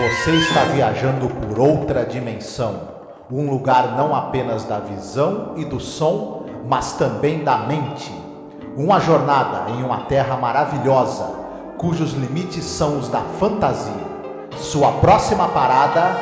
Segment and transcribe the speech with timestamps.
[0.00, 2.88] Você está viajando por outra dimensão,
[3.30, 8.10] um lugar não apenas da visão e do som, mas também da mente.
[8.78, 11.26] Uma jornada em uma terra maravilhosa,
[11.76, 13.92] cujos limites são os da fantasia.
[14.56, 16.16] Sua próxima parada,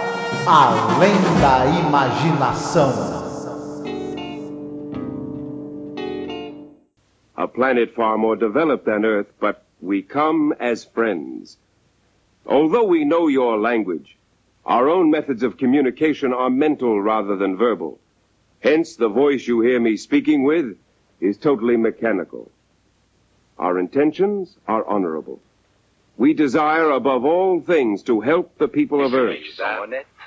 [0.45, 2.91] além da imaginação.
[7.37, 11.57] A planet far more developed than Earth, but we come as friends.
[12.49, 14.17] Although we know your language,
[14.65, 18.01] our own methods of communication are mental rather than verbal.
[18.61, 20.77] Hence, the voice you hear me speaking with
[21.21, 22.51] is totally mechanical.
[23.59, 25.41] Our intentions are honorable.
[26.17, 29.39] We desire above all things to help the people of Earth,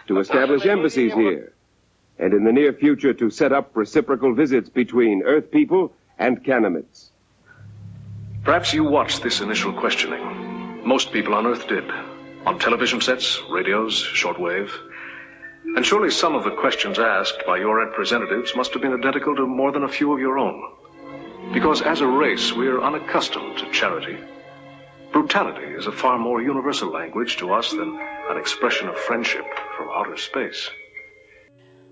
[0.08, 1.54] to establish embassies here,
[2.20, 7.10] and in the near future to set up reciprocal visits between Earth people and Canamites.
[8.44, 10.86] Perhaps you watched this initial questioning.
[10.86, 11.84] Most people on Earth did.
[12.46, 14.72] On television sets, radios, shortwave.
[15.76, 19.46] And surely some of the questions asked by your representatives must have been identical to
[19.46, 20.60] more than a few of your own.
[21.54, 24.18] Because as a race, we're unaccustomed to charity.
[25.12, 28.00] Brutality is a far more universal language to us than
[28.32, 29.46] an expression of friendship
[29.78, 30.72] from outer space.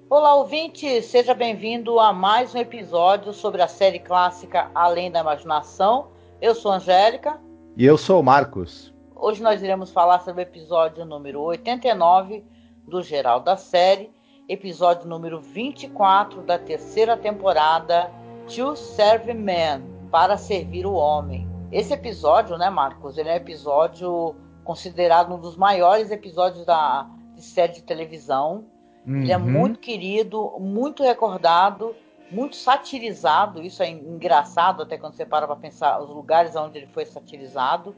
[0.10, 1.04] Olá, ouvinte!
[1.04, 6.08] Seja bem-vindo a mais um episódio sobre a série clássica Além da Imaginação.
[6.42, 7.40] Eu sou Angélica.
[7.78, 8.89] E eu sou o Marcos.
[9.22, 12.42] Hoje nós iremos falar sobre o episódio número 89
[12.88, 14.10] do geral da série,
[14.48, 18.10] episódio número 24 da terceira temporada,
[18.48, 21.46] To Serve Man, para servir o homem.
[21.70, 27.42] Esse episódio, né, Marcos, ele é um episódio considerado um dos maiores episódios da de
[27.42, 28.64] série de televisão.
[29.06, 29.22] Uhum.
[29.22, 31.94] Ele é muito querido, muito recordado,
[32.32, 33.62] muito satirizado.
[33.62, 37.94] Isso é engraçado até quando você para para pensar os lugares onde ele foi satirizado.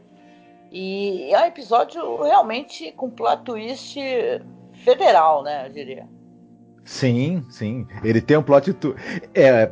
[0.71, 3.99] E é um episódio realmente com plot twist
[4.85, 5.67] federal, né?
[5.67, 6.07] Eu diria.
[6.85, 7.85] Sim, sim.
[8.03, 8.97] Ele tem um plot twist.
[9.35, 9.69] É,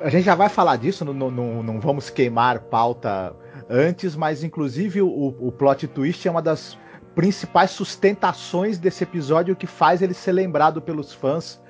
[0.00, 3.34] a gente já vai falar disso, não, não, não vamos queimar pauta
[3.68, 6.78] antes, mas inclusive o, o plot twist é uma das
[7.14, 11.62] principais sustentações desse episódio que faz ele ser lembrado pelos fãs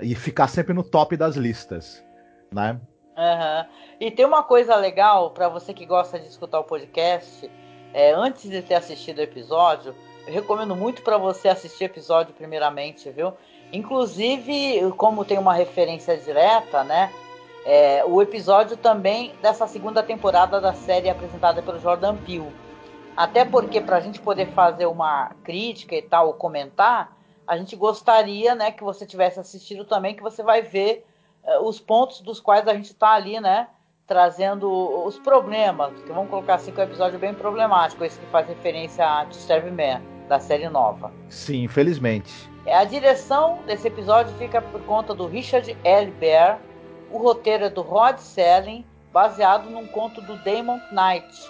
[0.00, 2.04] e ficar sempre no top das listas,
[2.52, 2.80] né?
[3.16, 3.66] Uhum.
[4.00, 7.48] E tem uma coisa legal para você que gosta de escutar o podcast
[7.92, 9.94] é, antes de ter assistido o episódio,
[10.26, 13.32] eu recomendo muito para você assistir o episódio primeiramente, viu?
[13.72, 17.12] Inclusive, como tem uma referência direta, né?
[17.64, 22.52] É, o episódio também dessa segunda temporada da série apresentada pelo Jordan Peele.
[23.16, 28.54] Até porque para a gente poder fazer uma crítica e tal, comentar, a gente gostaria,
[28.54, 31.04] né, que você tivesse assistido também, que você vai ver
[31.44, 33.68] uh, os pontos dos quais a gente está ali, né,
[34.10, 34.68] trazendo
[35.06, 38.48] os problemas, que vamos colocar assim que é um episódio bem problemático, esse que faz
[38.48, 41.12] referência a Serve Man, da série nova.
[41.28, 42.50] Sim, infelizmente.
[42.66, 46.10] É, a direção desse episódio fica por conta do Richard L.
[46.18, 46.58] Bear,
[47.08, 51.48] o roteiro é do Rod Serling, baseado num conto do Damon Knight,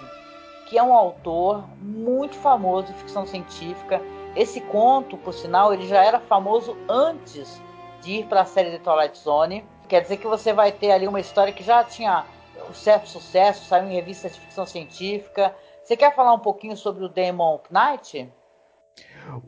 [0.67, 4.03] que é um autor muito famoso de ficção científica.
[4.37, 7.59] Esse conto, por sinal, ele já era famoso antes
[8.03, 9.65] de ir para a série The Twilight Zone.
[9.89, 12.27] Quer dizer que você vai ter ali uma história que já tinha
[12.69, 15.55] um certo sucesso, saiu em revistas de ficção científica.
[15.83, 18.29] Você quer falar um pouquinho sobre o Damon Knight?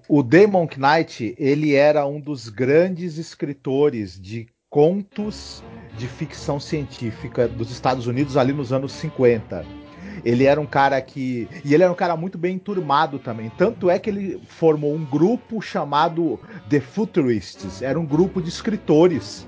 [0.09, 5.63] O Damon Knight, ele era um dos grandes escritores de contos
[5.97, 9.65] de ficção científica dos Estados Unidos ali nos anos 50.
[10.25, 11.49] Ele era um cara que.
[11.65, 13.51] E ele era um cara muito bem enturmado também.
[13.51, 17.83] Tanto é que ele formou um grupo chamado The Futurists.
[17.83, 19.47] Era um grupo de escritores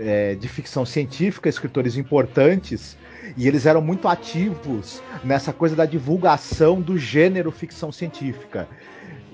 [0.00, 2.96] é, de ficção científica, escritores importantes,
[3.36, 8.68] e eles eram muito ativos nessa coisa da divulgação do gênero ficção científica.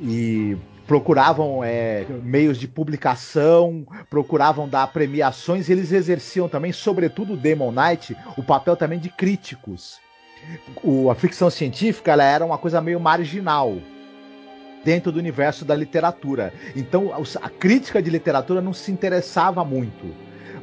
[0.00, 7.36] E procuravam é, meios de publicação, procuravam dar premiações, e eles exerciam também, sobretudo o
[7.36, 9.98] Demon Knight, o papel também de críticos.
[10.82, 13.78] O, a ficção científica ela era uma coisa meio marginal
[14.84, 16.52] dentro do universo da literatura.
[16.76, 20.14] Então a crítica de literatura não se interessava muito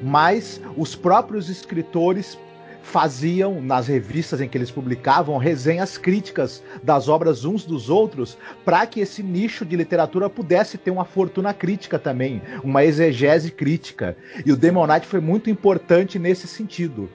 [0.01, 2.37] mas os próprios escritores
[2.83, 8.85] faziam nas revistas em que eles publicavam resenhas críticas das obras uns dos outros para
[8.85, 14.17] que esse nicho de literatura pudesse ter uma fortuna crítica também, uma exegese crítica.
[14.45, 17.09] E o Demon Knight foi muito importante nesse sentido.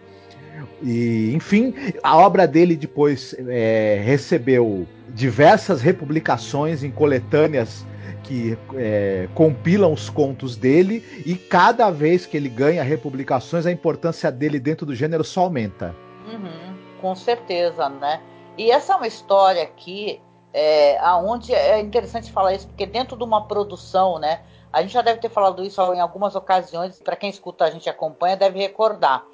[0.83, 7.85] E, enfim, a obra dele depois é, recebeu diversas republicações em coletâneas
[8.23, 14.31] que é, compilam os contos dele e cada vez que ele ganha republicações, a importância
[14.33, 15.95] dele dentro do gênero só aumenta.
[16.27, 18.21] Uhum, com certeza, né?
[18.59, 20.21] E essa é uma história aqui
[20.53, 24.41] é, aonde é interessante falar isso, porque dentro de uma produção, né?
[24.73, 27.89] A gente já deve ter falado isso em algumas ocasiões, para quem escuta a gente
[27.89, 29.25] acompanha, deve recordar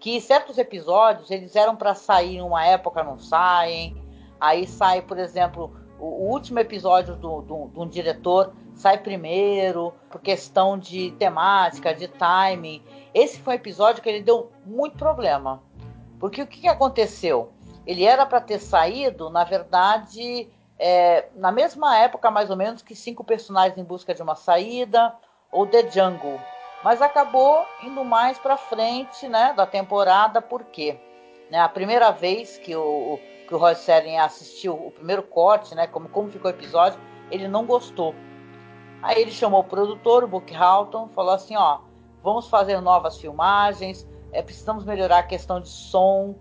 [0.00, 3.96] que certos episódios eles eram para sair em uma época, não saem.
[4.40, 9.92] Aí sai, por exemplo, o, o último episódio do, do, de um diretor sai primeiro,
[10.08, 12.82] por questão de temática, de timing.
[13.12, 15.62] Esse foi um episódio que ele deu muito problema.
[16.18, 17.52] Porque o que, que aconteceu?
[17.86, 20.48] Ele era para ter saído, na verdade,
[20.78, 25.14] é, na mesma época, mais ou menos, que Cinco Personagens em Busca de uma Saída
[25.52, 26.40] ou The Jungle.
[26.82, 30.98] Mas acabou indo mais para frente né, da temporada, por quê?
[31.50, 35.86] Né, a primeira vez que o, que o Roy Serling assistiu o primeiro corte, né,
[35.86, 36.98] como, como ficou o episódio,
[37.30, 38.14] ele não gostou.
[39.02, 41.80] Aí ele chamou o produtor, o Book Halton, falou assim, ó,
[42.22, 46.36] vamos fazer novas filmagens, é, precisamos melhorar a questão de som.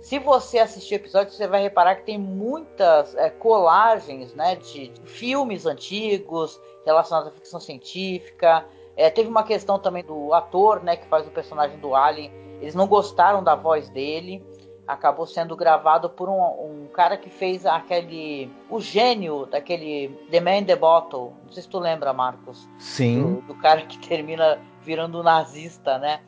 [0.00, 4.88] Se você assistir o episódio, você vai reparar que tem muitas é, colagens né, de,
[4.88, 8.66] de, filmes antigos relacionados à ficção científica.
[8.96, 12.30] É, teve uma questão também do ator né, que faz o personagem do Alien.
[12.60, 14.44] Eles não gostaram da voz dele
[14.86, 18.50] acabou sendo gravado por um, um, cara que fez aquele.
[18.68, 21.32] O gênio daquele The Man in the Bottle.
[21.44, 22.68] Não sei se tu lembra, Marcos.
[22.78, 23.22] Sim.
[23.22, 26.20] Do, do cara que termina virando nazista, né?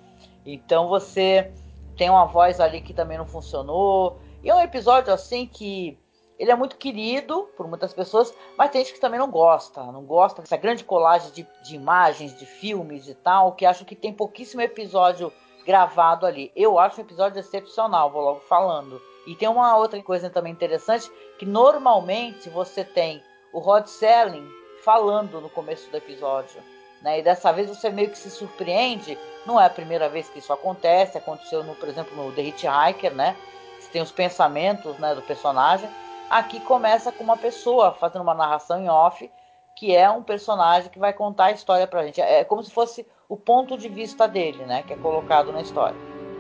[0.47, 1.53] Então você
[1.97, 4.19] tem uma voz ali que também não funcionou.
[4.43, 5.99] E é um episódio assim que.
[6.39, 9.83] Ele é muito querido por muitas pessoas, mas tem gente que também não gosta.
[9.85, 13.95] Não gosta dessa grande colagem de, de imagens, de filmes e tal, que acho que
[13.95, 15.33] tem pouquíssimo episódio
[15.65, 16.51] gravado ali.
[16.55, 19.01] Eu acho um episódio excepcional, vou logo falando.
[19.27, 23.23] E tem uma outra coisa também interessante, que normalmente você tem
[23.53, 24.47] o Rod Serling
[24.85, 26.61] falando no começo do episódio.
[27.01, 27.21] Né?
[27.21, 29.17] E dessa vez você meio que se surpreende.
[29.47, 31.17] Não é a primeira vez que isso acontece.
[31.17, 33.37] Aconteceu, no, por exemplo, no The Hitchhiker, né?
[33.79, 35.89] Você tem os pensamentos né, do personagem.
[36.35, 39.31] Aqui começa com uma pessoa fazendo uma narração em off,
[39.77, 42.21] que é um personagem que vai contar a história pra gente.
[42.21, 45.95] É como se fosse o ponto de vista dele, né, que é colocado na história.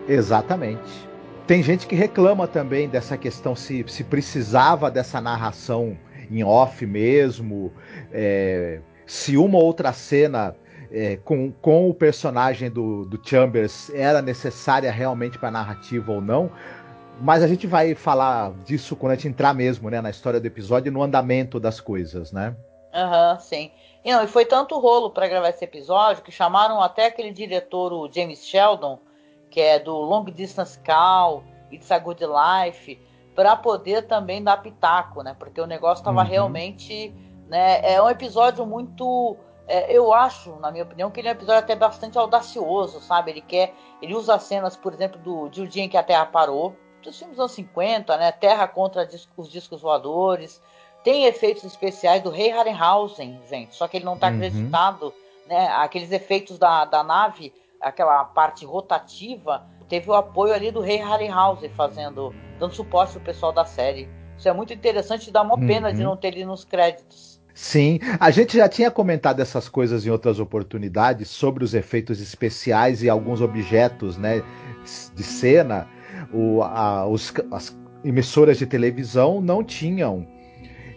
[0.08, 1.08] Exatamente.
[1.46, 5.96] Tem gente que reclama também dessa questão se, se precisava dessa narração
[6.28, 7.72] em off mesmo,
[8.10, 10.56] é, se uma outra cena
[10.90, 16.20] é, com, com o personagem do, do Chambers era necessária realmente para a narrativa ou
[16.20, 16.50] não.
[17.20, 20.46] Mas a gente vai falar disso quando a gente entrar mesmo né, na história do
[20.46, 22.56] episódio e no andamento das coisas, né?
[22.92, 23.70] Aham, uhum, sim.
[24.04, 27.92] E, não, e foi tanto rolo para gravar esse episódio que chamaram até aquele diretor,
[27.92, 28.98] o James Sheldon,
[29.50, 33.00] que é do Long Distance Call, It's a Good Life,
[33.34, 35.34] para poder também dar pitaco, né?
[35.38, 36.28] Porque o negócio estava uhum.
[36.28, 37.14] realmente.
[37.48, 39.36] Né, é um episódio muito.
[39.66, 43.30] É, eu acho, na minha opinião, que ele é um episódio até bastante audacioso, sabe?
[43.30, 43.74] Ele quer.
[44.02, 47.18] Ele usa cenas, por exemplo, do, de O Dia em que a Terra Parou, dos
[47.18, 48.32] filmes dos anos 50, né?
[48.32, 50.60] Terra contra os discos voadores.
[51.02, 54.36] Tem efeitos especiais do Rei Harryhausen, gente, só que ele não está uhum.
[54.36, 55.14] acreditado,
[55.46, 55.68] né?
[55.68, 61.68] Aqueles efeitos da, da nave, aquela parte rotativa, teve o apoio ali do Rei Harryhausen
[61.70, 64.08] fazendo, dando suporte pro pessoal da série.
[64.36, 65.66] Isso é muito interessante e dá uma uhum.
[65.66, 66.10] pena de uhum.
[66.10, 67.34] não ter ele nos créditos.
[67.54, 73.00] Sim, a gente já tinha comentado essas coisas em outras oportunidades sobre os efeitos especiais
[73.02, 74.42] e alguns objetos, né,
[75.14, 75.88] de cena.
[76.32, 80.26] O, a, os, as emissoras de televisão não tinham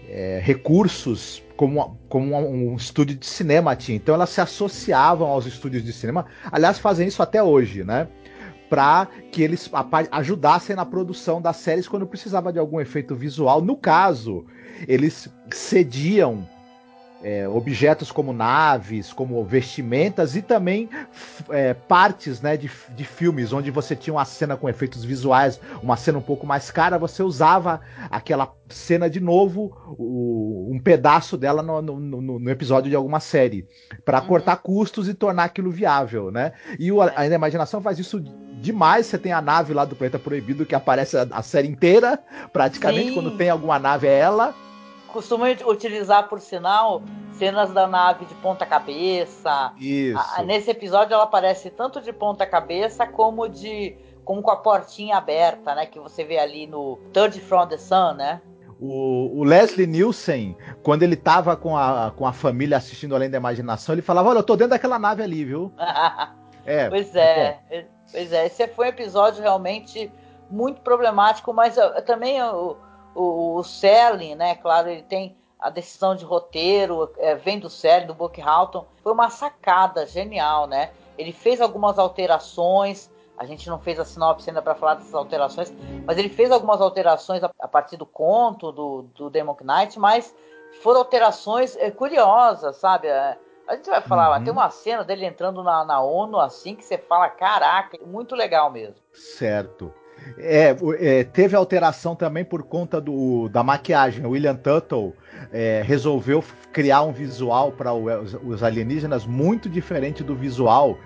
[0.10, 3.96] é, recursos como, como um, estúdio de cinema tinha.
[3.96, 6.26] Então elas se associavam aos estúdios de cinema.
[6.52, 8.08] Aliás, fazem isso até hoje, né?
[8.70, 9.70] Para que eles
[10.12, 13.62] ajudassem na produção das séries quando precisava de algum efeito visual.
[13.62, 14.46] No caso,
[14.88, 16.48] eles cediam
[17.24, 20.90] é, objetos como naves, como vestimentas e também
[21.50, 25.98] é, partes né, de, de filmes, onde você tinha uma cena com efeitos visuais, uma
[25.98, 31.64] cena um pouco mais cara, você usava aquela cena de novo, o, um pedaço dela
[31.64, 33.68] no, no, no, episódio de alguma série,
[34.06, 34.28] para uhum.
[34.28, 36.32] cortar custos e tornar aquilo viável.
[36.32, 36.52] Né?
[36.78, 38.20] E o, a, a imaginação faz isso
[38.62, 39.06] demais.
[39.06, 42.20] Você tem a nave lá do Planeta Proibido que aparece a, a série inteira,
[42.52, 43.14] praticamente, Sim.
[43.14, 44.54] quando tem alguma nave é ela
[45.08, 47.02] costumam utilizar, por sinal,
[47.34, 49.72] cenas da nave de ponta cabeça.
[49.78, 50.20] Isso.
[50.36, 55.16] A, nesse episódio ela aparece tanto de ponta cabeça como de como com a portinha
[55.16, 55.86] aberta, né?
[55.86, 58.42] Que você vê ali no Third from the Sun, né?
[58.80, 63.38] O, o, Leslie Nielsen, quando ele tava com a, com a família assistindo Além da
[63.38, 65.72] Imaginação, ele falava: Olha, eu tô dentro daquela nave ali, viu?
[66.66, 67.84] é, pois é, bom.
[68.12, 68.46] pois é.
[68.46, 70.12] Esse foi um episódio realmente
[70.50, 72.78] muito problemático, mas eu, também eu,
[73.18, 74.56] o, o Selling, né?
[74.56, 78.86] Claro, ele tem a decisão de roteiro, é, vem do Selling, do Buck Halton.
[79.02, 80.92] Foi uma sacada genial, né?
[81.18, 85.72] Ele fez algumas alterações, A gente não fez a sinopse ainda para falar dessas alterações,
[86.06, 90.36] mas ele fez algumas alterações a, a partir do conto do, do Demon Knight, mas
[90.82, 93.08] foram alterações é, curiosas, sabe?
[93.08, 94.44] É, a gente vai falar, uhum.
[94.44, 98.72] tem uma cena dele entrando na, na ONU assim que você fala, caraca, muito legal
[98.72, 98.96] mesmo.
[99.14, 99.94] Certo.
[100.38, 104.26] É, é, teve alteração também por conta do, da maquiagem.
[104.26, 105.14] O William Tuttle
[105.52, 110.98] é, resolveu criar um visual para os, alienígenas muito diferente do visual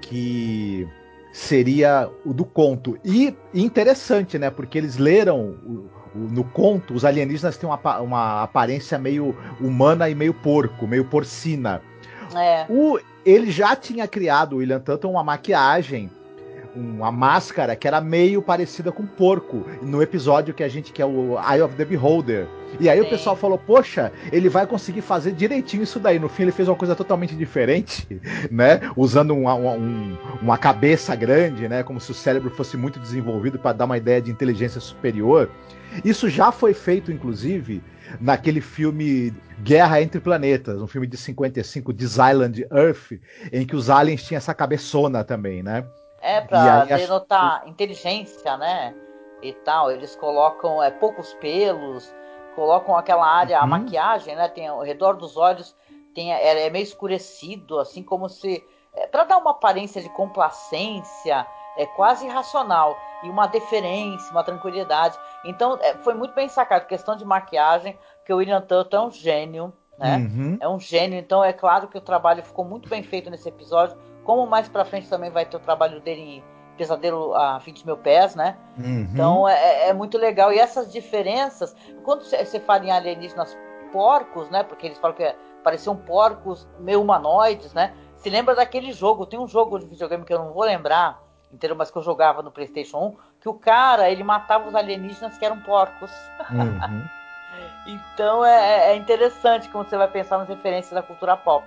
[0.00, 0.88] que
[1.32, 2.98] seria o do conto.
[3.04, 4.50] E interessante, né?
[4.50, 10.08] Porque eles leram o, o, no conto, os alienígenas têm uma, uma aparência meio humana
[10.08, 11.82] e meio porco, meio porcina.
[12.34, 12.66] É.
[12.68, 16.10] O, ele já tinha criado, o William Tuttle, uma maquiagem
[16.74, 21.36] uma máscara que era meio parecida com porco no episódio que a gente quer o
[21.38, 22.46] Eye of the Beholder.
[22.78, 23.06] E aí Sim.
[23.06, 26.18] o pessoal falou: "Poxa, ele vai conseguir fazer direitinho isso daí".
[26.18, 28.06] No fim ele fez uma coisa totalmente diferente,
[28.50, 28.80] né?
[28.96, 33.72] Usando uma, uma, uma cabeça grande, né, como se o cérebro fosse muito desenvolvido para
[33.72, 35.50] dar uma ideia de inteligência superior.
[36.04, 37.82] Isso já foi feito inclusive
[38.20, 39.32] naquele filme
[39.62, 43.20] Guerra entre Planetas, um filme de 55, This Island Earth,
[43.52, 45.84] em que os aliens tinham essa cabeçona também, né?
[46.28, 47.68] É, pra denotar acho...
[47.68, 48.94] inteligência, né?
[49.42, 49.90] E tal.
[49.90, 52.14] Eles colocam é, poucos pelos,
[52.54, 53.64] colocam aquela área, uhum.
[53.64, 54.46] a maquiagem, né?
[54.48, 55.74] Tem ao redor dos olhos,
[56.14, 58.62] tem, é, é meio escurecido, assim como se.
[58.94, 61.46] É, para dar uma aparência de complacência,
[61.78, 62.98] é quase irracional.
[63.22, 65.18] E uma deferência, uma tranquilidade.
[65.46, 66.86] Então, é, foi muito bem sacado.
[66.86, 70.16] Questão de maquiagem, que o William Tuttle é um gênio, né?
[70.18, 70.58] Uhum.
[70.60, 71.18] É um gênio.
[71.18, 73.96] Então, é claro que o trabalho ficou muito bem feito nesse episódio
[74.28, 76.44] como mais pra frente também vai ter o trabalho dele em
[76.76, 78.58] Pesadelo a 20 mil pés, né?
[78.76, 79.08] Uhum.
[79.10, 80.52] Então é, é, é, muito legal.
[80.52, 83.56] E essas diferenças, quando você fala em alienígenas
[83.90, 84.62] porcos, né?
[84.62, 87.94] Porque eles falam que pareciam porcos meio humanoides, né?
[88.16, 91.74] Se lembra daquele jogo, tem um jogo de videogame que eu não vou lembrar inteiro,
[91.74, 95.44] mas que eu jogava no PlayStation 1, que o cara ele matava os alienígenas que
[95.46, 96.10] eram porcos.
[96.50, 97.08] Uhum.
[98.12, 101.64] então é, é interessante como você vai pensar nas referências da cultura pop.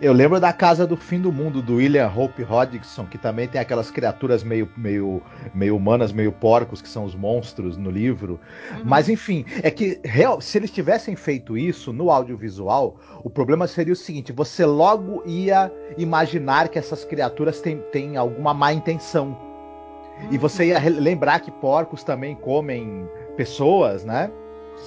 [0.00, 3.60] Eu lembro da Casa do Fim do Mundo, do William Hope Hodgson, que também tem
[3.60, 8.40] aquelas criaturas meio, meio, meio humanas, meio porcos, que são os monstros no livro.
[8.72, 8.82] Uhum.
[8.84, 13.92] Mas enfim, é que real, se eles tivessem feito isso no audiovisual, o problema seria
[13.92, 19.36] o seguinte: você logo ia imaginar que essas criaturas têm, têm alguma má intenção.
[20.22, 20.28] Uhum.
[20.32, 23.06] E você ia lembrar que porcos também comem
[23.36, 24.30] pessoas, né?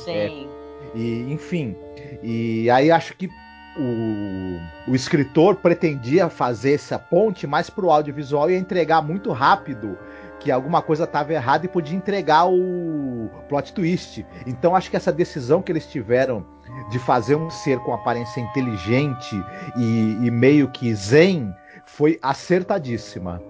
[0.03, 0.11] Sim.
[0.11, 1.75] É, e, enfim.
[2.23, 3.29] E aí acho que
[3.77, 9.97] o, o escritor pretendia fazer essa ponte mais para o audiovisual e entregar muito rápido
[10.39, 14.25] que alguma coisa estava errada e podia entregar o plot twist.
[14.45, 16.45] Então acho que essa decisão que eles tiveram
[16.89, 19.35] de fazer um ser com aparência inteligente
[19.77, 21.53] e, e meio que zen
[21.85, 23.41] foi acertadíssima.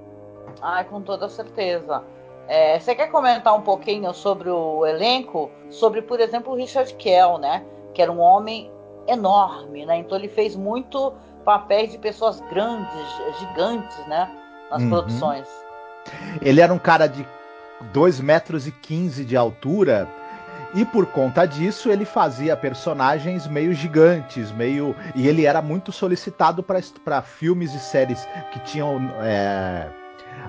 [0.62, 2.04] Ah, com toda certeza.
[2.48, 5.50] É, você quer comentar um pouquinho sobre o elenco?
[5.70, 7.66] Sobre, por exemplo, o Richard Kell, né?
[7.94, 8.72] Que era um homem
[9.08, 9.98] enorme, né?
[9.98, 12.90] Então ele fez muito papéis de pessoas grandes,
[13.40, 14.30] gigantes, né?
[14.72, 14.90] Nas uhum.
[14.90, 15.48] produções.
[16.42, 17.26] Ele era um cara de
[17.92, 20.08] 2 metros e 15 de altura.
[20.74, 24.96] E por conta disso, ele fazia personagens meio gigantes, meio.
[25.14, 29.88] E ele era muito solicitado para filmes e séries que tinham é,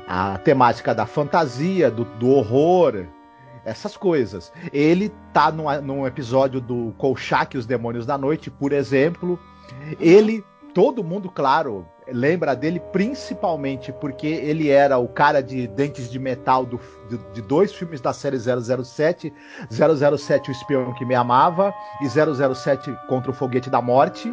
[0.08, 3.04] a temática da fantasia, do, do horror,
[3.64, 4.52] essas coisas.
[4.72, 9.38] Ele tá num, num episódio do Kolchak e os Demônios da Noite, por exemplo.
[9.98, 16.18] Ele, todo mundo, claro, lembra dele principalmente porque ele era o cara de dentes de
[16.18, 16.78] metal do,
[17.08, 19.32] de, de, dois filmes da série 007,
[19.70, 24.32] 007 O Espião que Me Amava e 007 Contra o Foguete da Morte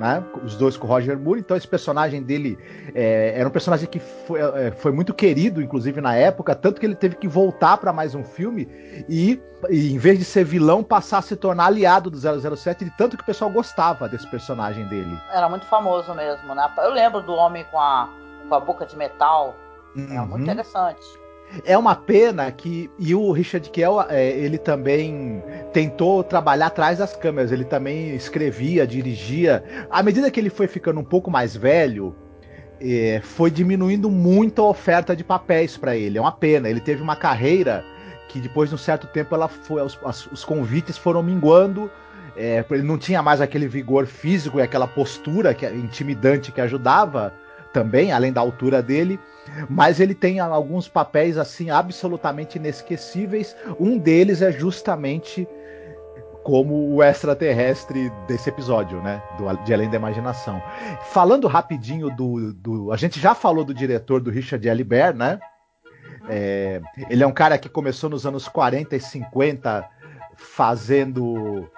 [0.00, 0.24] né?
[0.42, 1.40] Os dois com o Roger Moore.
[1.40, 2.58] Então esse personagem dele
[2.94, 6.86] é, era um personagem que foi, é, foi, muito querido, inclusive na época, tanto que
[6.86, 8.66] ele teve que voltar para mais um filme
[9.06, 9.38] e,
[9.68, 13.14] e, em vez de ser vilão, passar a se tornar aliado do 007, de tanto
[13.14, 15.14] que o pessoal gostava desse personagem dele.
[15.30, 16.66] Era muito famoso mesmo, né?
[16.78, 18.08] Eu lembro do homem com a,
[18.48, 19.54] com a boca de metal.
[19.94, 20.08] Uhum.
[20.10, 21.19] Era muito interessante.
[21.64, 22.90] É uma pena que.
[22.98, 25.42] E o Richard Kell, é, ele também
[25.72, 27.50] tentou trabalhar atrás das câmeras.
[27.50, 29.62] Ele também escrevia, dirigia.
[29.90, 32.14] À medida que ele foi ficando um pouco mais velho,
[32.80, 36.18] é, foi diminuindo muito a oferta de papéis para ele.
[36.18, 36.68] É uma pena.
[36.68, 37.84] Ele teve uma carreira
[38.28, 39.98] que depois de um certo tempo ela foi, os,
[40.30, 41.90] os convites foram minguando.
[42.36, 47.34] É, ele não tinha mais aquele vigor físico e aquela postura que, intimidante que ajudava
[47.72, 49.18] também, além da altura dele.
[49.68, 53.56] Mas ele tem alguns papéis assim absolutamente inesquecíveis.
[53.78, 55.48] Um deles é justamente
[56.42, 59.22] como o extraterrestre desse episódio, né?
[59.36, 60.62] Do, de Além da Imaginação.
[61.10, 62.92] Falando rapidinho do, do.
[62.92, 65.38] A gente já falou do diretor do Richard Elibert, né?
[66.28, 69.88] É, ele é um cara que começou nos anos 40 e 50
[70.36, 71.68] fazendo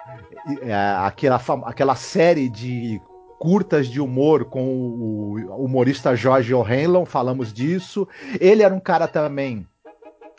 [0.61, 3.01] é, aquela, aquela série de
[3.43, 8.07] curtas de humor com o humorista Jorge O'Hanlon, falamos disso.
[8.39, 9.67] Ele era um cara também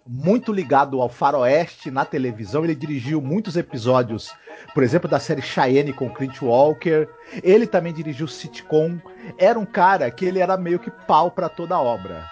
[0.06, 2.64] muito ligado ao faroeste na televisão.
[2.64, 4.32] Ele dirigiu muitos episódios,
[4.72, 7.06] por exemplo, da série Cheyenne com Clint Walker.
[7.42, 8.98] Ele também dirigiu sitcom.
[9.36, 12.24] Era um cara que ele era meio que pau para toda a obra,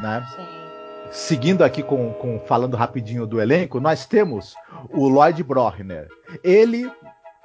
[0.00, 0.26] né?
[0.34, 1.12] Sim.
[1.12, 4.56] Seguindo aqui com, com falando rapidinho do elenco, nós temos
[4.90, 6.08] o Lloyd Brochner.
[6.42, 6.90] Ele,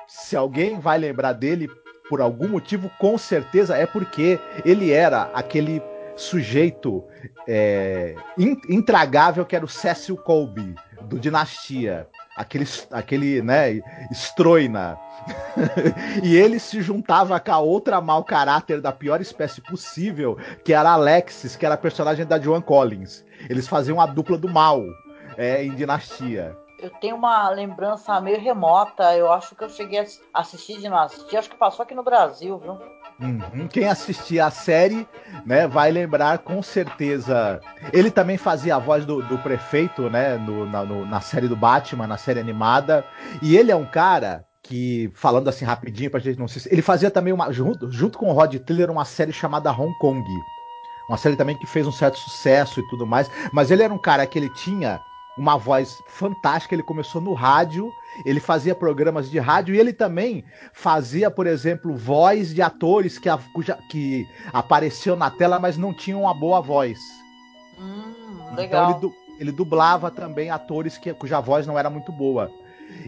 [0.08, 1.70] se alguém vai lembrar dele
[2.12, 5.82] por algum motivo, com certeza é porque ele era aquele
[6.18, 7.02] sujeito
[7.48, 8.16] é,
[8.68, 12.06] intragável que era o Cecil Colby, do Dinastia.
[12.36, 13.80] Aquele, aquele né,
[14.12, 14.98] Stroina.
[16.22, 20.92] e ele se juntava com a outra mau caráter da pior espécie possível, que era
[20.92, 23.24] Alexis, que era a personagem da Joan Collins.
[23.50, 24.84] Eles faziam a dupla do mal
[25.38, 29.16] é, em Dinastia eu tenho uma lembrança meio remota.
[29.16, 32.78] Eu acho que eu cheguei a assistir Dinastia, acho que passou aqui no Brasil, viu?
[33.20, 33.68] Uhum.
[33.68, 35.08] Quem assistir a série,
[35.46, 37.62] né, vai lembrar com certeza.
[37.94, 41.56] Ele também fazia a voz do, do prefeito, né, no, na, no, na série do
[41.56, 43.06] Batman, na série animada.
[43.42, 46.68] E ele é um cara que, falando assim rapidinho pra gente não se.
[46.72, 47.52] Ele fazia também uma.
[47.52, 50.26] Junto, junto com o Rod Tiller, uma série chamada Hong Kong.
[51.08, 53.30] Uma série também que fez um certo sucesso e tudo mais.
[53.54, 55.00] Mas ele era um cara que ele tinha
[55.42, 56.76] uma voz fantástica.
[56.76, 57.92] Ele começou no rádio,
[58.24, 63.28] ele fazia programas de rádio e ele também fazia, por exemplo, voz de atores que,
[63.52, 67.00] cuja, que apareciam na tela, mas não tinham uma boa voz.
[67.80, 68.92] Hum, legal.
[68.92, 72.52] Então ele, ele dublava também atores que, cuja voz não era muito boa.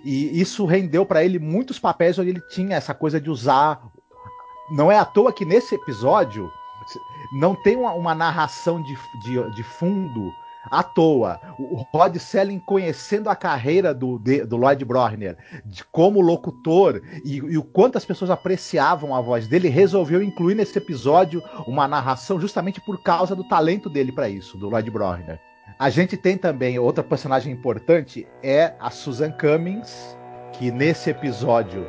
[0.03, 3.79] E isso rendeu para ele muitos papéis onde ele tinha essa coisa de usar.
[4.71, 6.49] Não é à toa que nesse episódio
[7.33, 10.33] não tem uma, uma narração de, de, de fundo
[10.69, 11.39] à toa.
[11.57, 17.37] O Rod Selling conhecendo a carreira do, de, do Lloyd Brochner de, como locutor e,
[17.37, 22.39] e, o quanto as pessoas apreciavam a voz dele, resolveu incluir nesse episódio uma narração
[22.39, 25.39] justamente por causa do talento dele para isso, do Lloyd Brochner.
[25.79, 30.17] A gente tem também outra personagem importante é a Susan Cummings,
[30.53, 31.87] que nesse episódio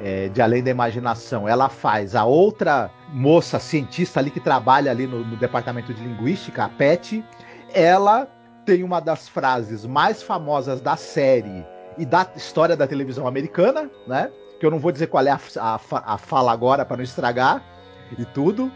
[0.00, 5.06] é, de Além da Imaginação, ela faz a outra moça cientista ali que trabalha ali
[5.06, 7.24] no, no departamento de linguística, a Pet,
[7.72, 8.28] ela
[8.64, 11.64] tem uma das frases mais famosas da série
[11.96, 14.30] e da história da televisão americana, né?
[14.58, 17.62] Que eu não vou dizer qual é a, a, a fala agora para não estragar
[18.18, 18.70] e tudo.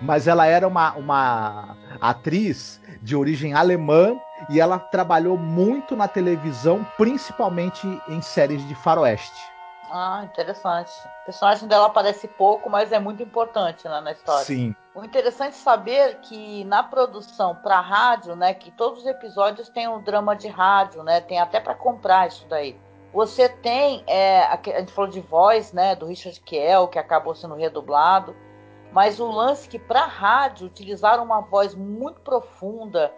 [0.00, 4.16] Mas ela era uma, uma atriz de origem alemã
[4.50, 9.53] e ela trabalhou muito na televisão, principalmente em séries de faroeste.
[9.90, 10.90] Ah, interessante.
[11.22, 14.44] O personagem dela aparece pouco, mas é muito importante né, na história.
[14.44, 14.74] Sim.
[14.94, 19.88] O interessante é saber que na produção para rádio, né, que todos os episódios têm
[19.88, 22.78] um drama de rádio, né, tem até para comprar isso daí.
[23.12, 27.54] Você tem, é, a gente falou de voz, né, do Richard Kiel, que acabou sendo
[27.54, 28.34] redublado,
[28.92, 33.12] mas o lance que para rádio utilizaram uma voz muito profunda,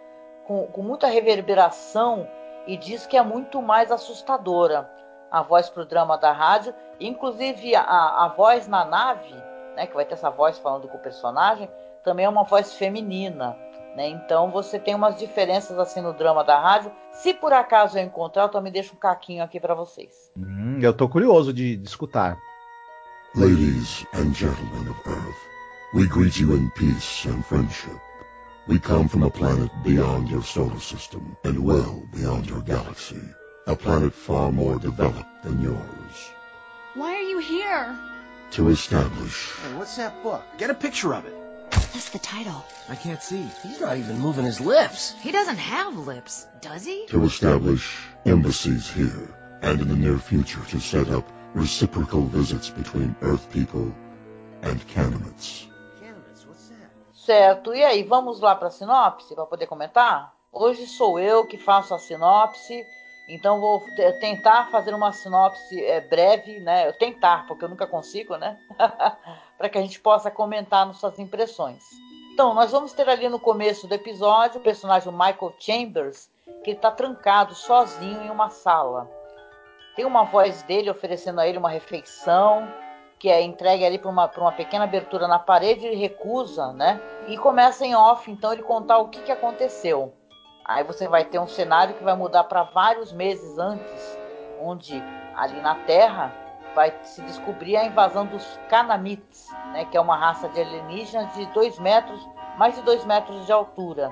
[0.45, 2.27] com, com muita reverberação,
[2.67, 4.96] e diz que é muito mais assustadora
[5.37, 9.33] a voz para o drama da rádio, inclusive a, a voz na nave,
[9.75, 11.69] né, que vai ter essa voz falando com o personagem,
[12.03, 13.55] também é uma voz feminina.
[13.95, 14.09] Né?
[14.09, 16.91] Então você tem umas diferenças assim no drama da rádio.
[17.11, 20.31] Se por acaso eu encontrar, eu também deixo um caquinho aqui para vocês.
[20.37, 22.37] Hum, eu tô curioso de, de escutar.
[23.35, 25.37] Ladies and gentlemen of Earth,
[25.93, 27.99] we greet you in peace and friendship.
[28.67, 33.21] We come from a planet beyond your solar system and well beyond your galaxy.
[33.67, 36.31] A planet far more developed than yours.
[36.95, 37.99] Why are you here?
[38.51, 39.51] To establish.
[39.61, 40.41] Hey, what's that book?
[40.57, 41.35] Get a picture of it.
[41.71, 42.63] That's the title.
[42.87, 43.45] I can't see.
[43.63, 45.13] He's not even moving his lips.
[45.19, 47.07] He doesn't have lips, does he?
[47.07, 47.93] To establish
[48.25, 53.93] embassies here, and in the near future to set up reciprocal visits between Earth people
[54.61, 55.67] and Canaanites.
[57.11, 60.33] Certo, e aí, vamos lá para a sinopse para poder comentar?
[60.53, 62.85] Hoje sou eu que faço a sinopse
[63.27, 63.85] Então vou
[64.19, 66.87] tentar fazer uma sinopse é, breve, né?
[66.87, 68.57] Eu tentar, porque eu nunca consigo, né?
[69.57, 71.83] para que a gente possa comentar nossas impressões.
[72.37, 76.29] Então, nós vamos ter ali no começo do episódio o personagem Michael Chambers,
[76.63, 79.09] que está trancado sozinho em uma sala.
[79.95, 82.71] Tem uma voz dele oferecendo a ele uma refeição,
[83.17, 87.01] que é entregue ali para uma, uma pequena abertura na parede, ele recusa, né?
[87.27, 90.13] E começa em off, então, ele contar o que, que aconteceu.
[90.67, 94.17] Aí você vai ter um cenário que vai mudar para vários meses antes,
[94.59, 95.01] onde
[95.35, 96.33] ali na Terra
[96.75, 101.45] vai se descobrir a invasão dos Canamites, né, que é uma raça de alienígenas de
[101.47, 102.19] dois metros,
[102.57, 104.11] mais de dois metros de altura.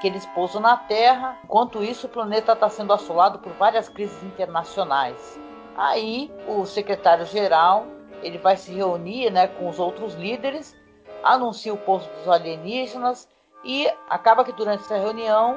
[0.00, 1.38] que eles pousam na Terra.
[1.44, 5.40] Enquanto isso, o planeta está sendo assolado por várias crises internacionais.
[5.76, 7.86] Aí, o secretário-geral
[8.20, 10.76] ele vai se reunir né, com os outros líderes,
[11.22, 13.28] anuncia o posto dos alienígenas
[13.64, 15.56] e acaba que durante essa reunião,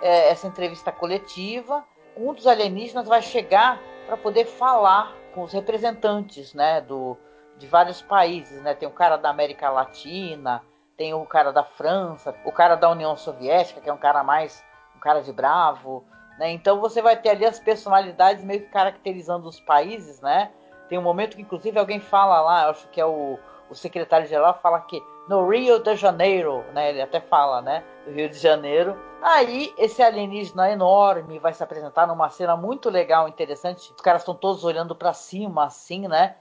[0.00, 1.84] é, essa entrevista coletiva,
[2.16, 7.16] um dos alienígenas vai chegar para poder falar com os representantes né, do,
[7.58, 8.60] de vários países.
[8.62, 8.74] Né?
[8.74, 10.62] Tem o cara da América Latina,
[10.96, 14.64] tem o cara da França, o cara da União Soviética, que é um cara mais
[14.96, 16.04] um cara de bravo.
[16.38, 16.52] Né?
[16.52, 20.50] Então você vai ter ali as personalidades meio que caracterizando os países, né?
[20.88, 23.38] Tem um momento que, inclusive, alguém fala lá, acho que é o,
[23.70, 26.90] o secretário-geral, fala que no Rio de Janeiro, né?
[26.90, 27.82] Ele até fala, né?
[28.04, 28.96] Do Rio de Janeiro.
[29.22, 33.90] Aí, esse alienígena enorme vai se apresentar numa cena muito legal, interessante.
[33.92, 36.36] Os caras estão todos olhando para cima, assim, né?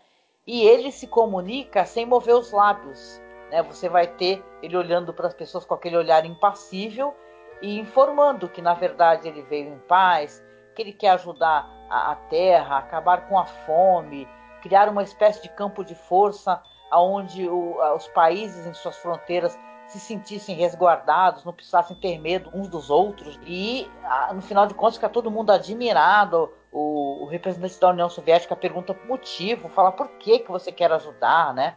[0.45, 3.21] E ele se comunica sem mover os lábios.
[3.49, 3.63] Né?
[3.63, 7.15] Você vai ter ele olhando para as pessoas com aquele olhar impassível
[7.61, 10.43] e informando que, na verdade, ele veio em paz,
[10.75, 14.27] que ele quer ajudar a, a terra, acabar com a fome,
[14.61, 20.55] criar uma espécie de campo de força onde os países em suas fronteiras se sentissem
[20.55, 23.39] resguardados, não precisassem ter medo uns dos outros.
[23.45, 23.89] E,
[24.33, 26.51] no final de contas, fica todo mundo admirado.
[26.71, 30.91] O, o representante da União Soviética pergunta o motivo, fala por que, que você quer
[30.91, 31.75] ajudar, né?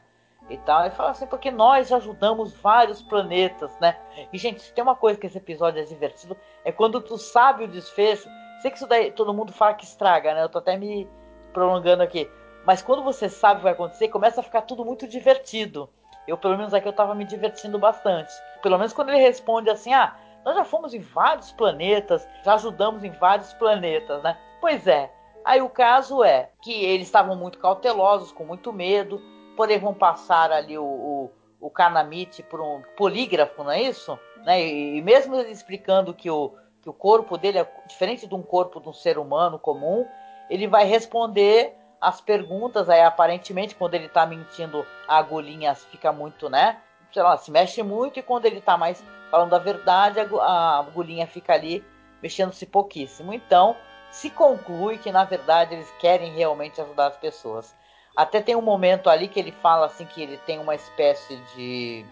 [0.48, 0.82] E tal.
[0.82, 3.98] Ele fala assim, porque nós ajudamos vários planetas, né?
[4.32, 7.64] E, gente, se tem uma coisa que esse episódio é divertido, é quando tu sabe
[7.64, 8.28] o desfecho.
[8.62, 10.42] Sei que isso daí todo mundo fala que estraga, né?
[10.42, 11.06] Eu tô até me
[11.52, 12.30] prolongando aqui.
[12.66, 15.88] Mas quando você sabe o que vai acontecer, começa a ficar tudo muito divertido.
[16.26, 18.32] Eu, pelo menos aqui, eu tava me divertindo bastante.
[18.60, 23.04] Pelo menos quando ele responde assim, ah, nós já fomos em vários planetas, já ajudamos
[23.04, 24.36] em vários planetas, né?
[24.60, 25.12] Pois é.
[25.44, 29.22] Aí o caso é que eles estavam muito cautelosos, com muito medo,
[29.56, 34.18] porém vão passar ali o, o, o Kanamite por um polígrafo, não é isso?
[34.44, 34.66] Né?
[34.66, 36.52] E, e mesmo ele explicando que o,
[36.82, 40.04] que o corpo dele é diferente de um corpo de um ser humano comum,
[40.50, 46.48] ele vai responder as perguntas, aí aparentemente, quando ele tá mentindo, a agulhinha fica muito,
[46.48, 46.80] né?
[47.12, 51.26] Sei lá, se mexe muito, e quando ele tá mais falando a verdade, a agulhinha
[51.26, 51.84] fica ali
[52.22, 53.32] mexendo-se pouquíssimo.
[53.32, 53.76] Então,
[54.10, 57.74] se conclui que na verdade eles querem realmente ajudar as pessoas.
[58.16, 62.06] Até tem um momento ali que ele fala assim que ele tem uma espécie de,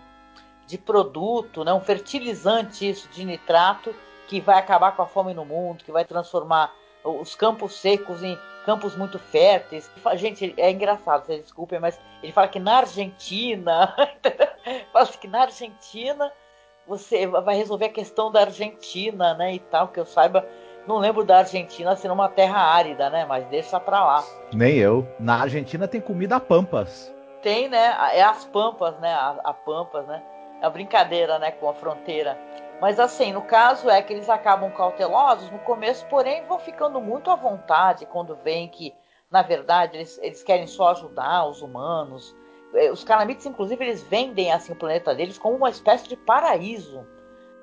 [0.66, 3.94] de produto, né, um fertilizante isso de nitrato
[4.28, 8.38] que vai acabar com a fome no mundo, que vai transformar os campos secos em
[8.64, 9.90] campos muito férteis.
[10.14, 13.94] Gente, é engraçado, vocês desculpem, mas ele fala que na Argentina,
[14.92, 16.32] fala assim que na Argentina
[16.86, 20.46] você vai resolver a questão da Argentina, né, e tal, que eu saiba,
[20.86, 24.24] não lembro da Argentina ser uma terra árida, né, mas deixa pra lá.
[24.52, 25.06] Nem eu.
[25.18, 27.12] Na Argentina tem comida a pampas.
[27.42, 30.22] Tem, né, é as pampas, né, a, a pampas, né,
[30.60, 32.38] é a brincadeira, né, com a fronteira.
[32.80, 37.30] Mas assim, no caso é que eles acabam cautelosos no começo, porém vão ficando muito
[37.30, 38.94] à vontade quando veem que,
[39.30, 42.34] na verdade, eles, eles querem só ajudar os humanos.
[42.74, 47.06] É, os canamites, inclusive, eles vendem assim o planeta deles como uma espécie de paraíso.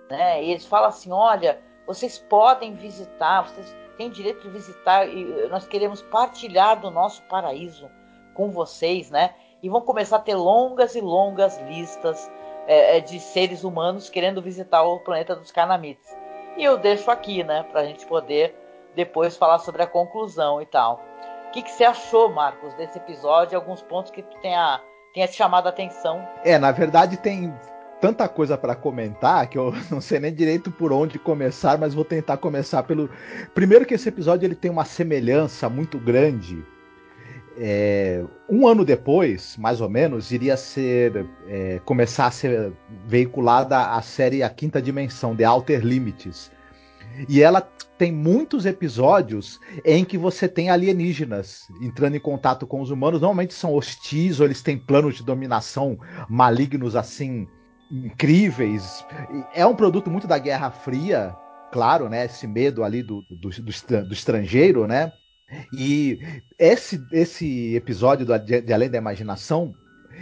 [0.09, 0.43] Né?
[0.43, 5.67] E eles falam assim: olha, vocês podem visitar, vocês têm direito de visitar, e nós
[5.67, 7.89] queremos partilhar do nosso paraíso
[8.33, 9.35] com vocês, né?
[9.61, 12.31] E vão começar a ter longas e longas listas
[12.67, 16.15] é, é, de seres humanos querendo visitar o planeta dos Canamites.
[16.57, 18.55] E eu deixo aqui, né, para a gente poder
[18.95, 21.01] depois falar sobre a conclusão e tal.
[21.47, 23.57] O que, que você achou, Marcos, desse episódio?
[23.57, 24.81] Alguns pontos que tu tenha,
[25.13, 26.25] tenha te chamado a atenção?
[26.43, 27.53] É, na verdade tem
[27.99, 32.05] tanta coisa para comentar que eu não sei nem direito por onde começar, mas vou
[32.05, 33.09] tentar começar pelo.
[33.53, 36.65] Primeiro que esse episódio ele tem uma semelhança muito grande
[37.57, 42.73] é, um ano depois, mais ou menos, iria ser é, começar a ser
[43.05, 46.51] veiculada a série A Quinta Dimensão, The Outer Limits.
[47.27, 47.61] E ela
[47.97, 53.21] tem muitos episódios em que você tem alienígenas entrando em contato com os humanos.
[53.21, 57.47] Normalmente são hostis ou eles têm planos de dominação malignos assim
[57.91, 59.05] incríveis.
[59.53, 61.35] É um produto muito da Guerra Fria,
[61.71, 62.25] claro, né?
[62.25, 65.11] Esse medo ali do, do, do, do estrangeiro, né?
[65.73, 66.19] E
[66.57, 69.73] esse, esse episódio do, de, Além da Imaginação,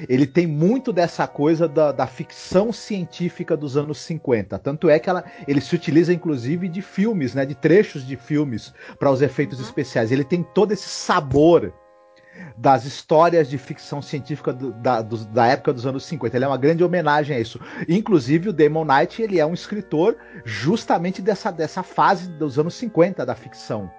[0.07, 4.57] ele tem muito dessa coisa da, da, ficção científica dos anos 50.
[4.59, 8.73] Tanto é que ela, ele se utiliza, inclusive, de filmes, né, de trechos de filmes
[8.97, 9.65] para os efeitos uhum.
[9.65, 10.11] especiais.
[10.11, 11.73] Ele tem todo esse sabor
[12.57, 16.37] das histórias de ficção científica do, da, do, da, época dos anos 50.
[16.37, 17.59] Ele é uma grande homenagem a isso.
[17.87, 20.15] Inclusive, o Damon Knight ele é um escritor
[20.45, 23.91] justamente dessa, dessa fase dos anos 50 da ficção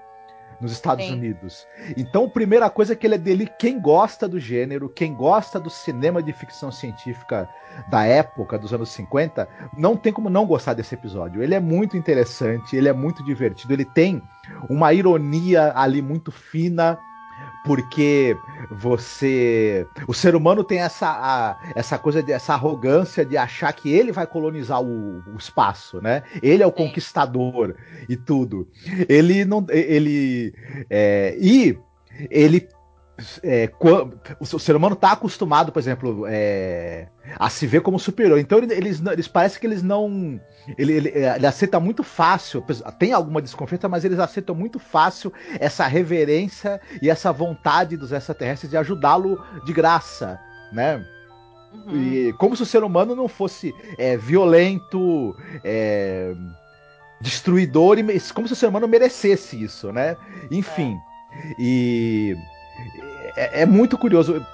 [0.61, 1.15] nos Estados Sim.
[1.15, 1.67] Unidos.
[1.97, 5.59] Então, a primeira coisa é que ele é dele, quem gosta do gênero, quem gosta
[5.59, 7.49] do cinema de ficção científica
[7.89, 11.43] da época, dos anos 50, não tem como não gostar desse episódio.
[11.43, 14.23] Ele é muito interessante, ele é muito divertido, ele tem
[14.69, 16.99] uma ironia ali muito fina,
[17.65, 18.37] porque
[18.71, 19.87] você.
[20.07, 24.13] O ser humano tem essa, a- essa coisa, de, essa arrogância de achar que ele
[24.13, 26.23] vai colonizar o, o espaço, né?
[26.43, 26.77] Ele é o Sim.
[26.77, 27.75] conquistador
[28.09, 28.69] e tudo.
[29.09, 29.65] Ele não.
[29.69, 30.55] Ele.
[30.89, 31.79] é, e
[32.31, 32.69] ele.
[33.43, 33.71] É,
[34.39, 38.39] o ser humano está acostumado, por exemplo, é, a se ver como superior.
[38.39, 40.41] Então ele- eles, eles parece que eles não.
[40.79, 42.65] Ele, ele, ele aceita muito fácil,
[42.99, 48.71] tem alguma desconfiança, mas eles aceitam muito fácil essa reverência e essa vontade dos extraterrestres
[48.71, 50.39] de ajudá-lo de graça,
[50.73, 51.05] né?
[51.87, 51.97] Uhum.
[51.97, 56.35] E como se o ser humano não fosse é, violento, é,
[57.21, 60.17] destruidor, e como se o ser humano merecesse isso, né?
[60.51, 60.97] Enfim.
[61.59, 62.37] E
[63.37, 64.45] é, é muito curioso.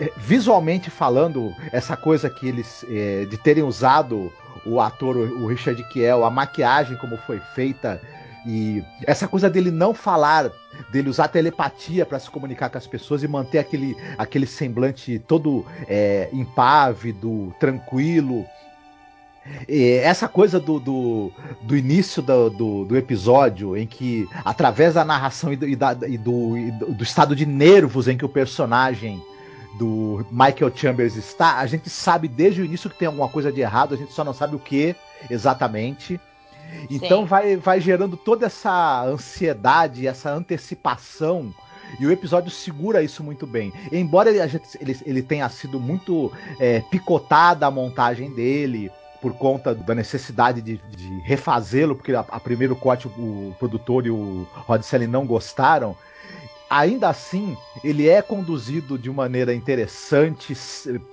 [0.00, 2.84] É, Visualmente falando, essa coisa que eles.
[2.88, 4.32] é, de terem usado
[4.64, 8.00] o ator, o Richard Kiel, a maquiagem como foi feita.
[8.46, 10.50] E essa coisa dele não falar,
[10.90, 15.66] dele usar telepatia para se comunicar com as pessoas e manter aquele, aquele semblante todo
[15.86, 18.46] é, impávido, tranquilo.
[19.68, 21.32] E essa coisa do, do,
[21.62, 25.96] do início do, do, do episódio, em que, através da narração e, do, e da-
[26.06, 29.22] e do, e do- do estado de nervos em que o personagem
[29.78, 33.60] do Michael Chambers está, a gente sabe desde o início que tem alguma coisa de
[33.60, 34.94] errado, a gente só não sabe o que
[35.30, 36.20] exatamente.
[36.90, 37.26] Então Sim.
[37.26, 41.52] vai, vai gerando toda essa ansiedade, essa antecipação.
[41.98, 43.72] E o episódio segura isso muito bem.
[43.90, 44.40] Embora ele,
[44.80, 46.30] ele, ele tenha sido muito
[46.60, 52.40] é, picotada a montagem dele, por conta da necessidade de, de refazê-lo, porque a, a
[52.40, 55.96] primeiro corte o, produtor e o Rod Selling não gostaram.
[56.70, 60.54] Ainda assim, ele é conduzido de maneira interessante,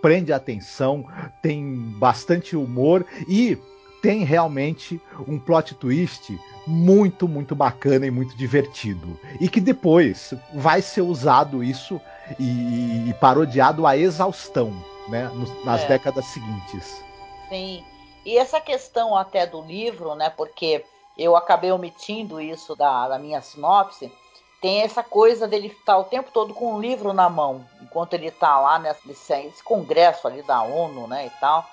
[0.01, 1.05] prende a atenção,
[1.41, 3.57] tem bastante humor e
[4.01, 6.37] tem realmente um plot twist
[6.67, 9.17] muito, muito bacana e muito divertido.
[9.39, 12.01] E que depois vai ser usado isso
[12.39, 14.73] e, e parodiado à exaustão,
[15.07, 15.31] né?
[15.63, 15.87] nas É.
[15.87, 17.01] décadas seguintes.
[17.49, 17.83] Sim.
[18.25, 20.31] E essa questão até do livro, né?
[20.31, 20.83] Porque
[21.17, 24.11] eu acabei omitindo isso da, da minha sinopse.
[24.59, 28.27] Tem essa coisa dele estar o tempo todo com um livro na mão, enquanto ele
[28.27, 31.27] está lá nesse, congresso ali da ONU, né?
[31.27, 31.63] E tal.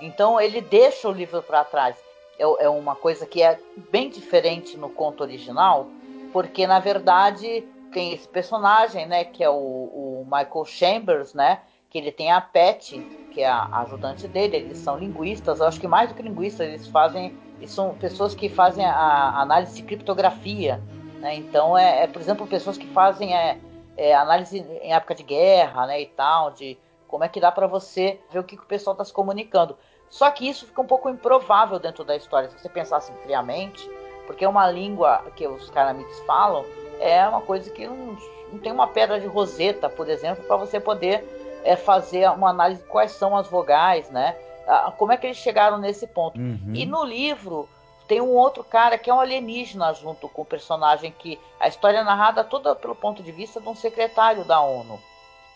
[0.00, 1.96] Então ele deixa o livro para trás.
[2.38, 3.58] É, é uma coisa que é
[3.90, 5.88] bem diferente no conto original,
[6.32, 9.24] porque na verdade tem esse personagem, né?
[9.24, 11.60] Que é o, o Michael Chambers, né?
[11.90, 12.98] Que ele tem a Pet,
[13.32, 16.66] que é a ajudante dele, eles são linguistas, eu acho que mais do que linguistas,
[16.66, 20.82] eles fazem, eles são pessoas que fazem a análise de criptografia,
[21.20, 21.34] né?
[21.34, 23.58] Então é, é, por exemplo, pessoas que fazem é,
[23.96, 27.66] é, análise em época de guerra, né, e tal, de como é que dá para
[27.66, 29.76] você ver o que, que o pessoal está se comunicando.
[30.10, 33.90] Só que isso fica um pouco improvável dentro da história, se você pensar assim friamente,
[34.26, 36.64] porque uma língua que os caramites falam,
[37.00, 38.16] é uma coisa que não,
[38.52, 42.82] não tem uma pedra de roseta, por exemplo, para você poder é fazer uma análise
[42.82, 44.36] de quais são as vogais, né?
[44.66, 46.38] Ah, Como é que eles chegaram nesse ponto?
[46.38, 46.72] Uhum.
[46.74, 47.68] E no livro
[48.06, 51.98] tem um outro cara que é um alienígena junto com o personagem que a história
[51.98, 54.98] é narrada toda pelo ponto de vista de um secretário da ONU.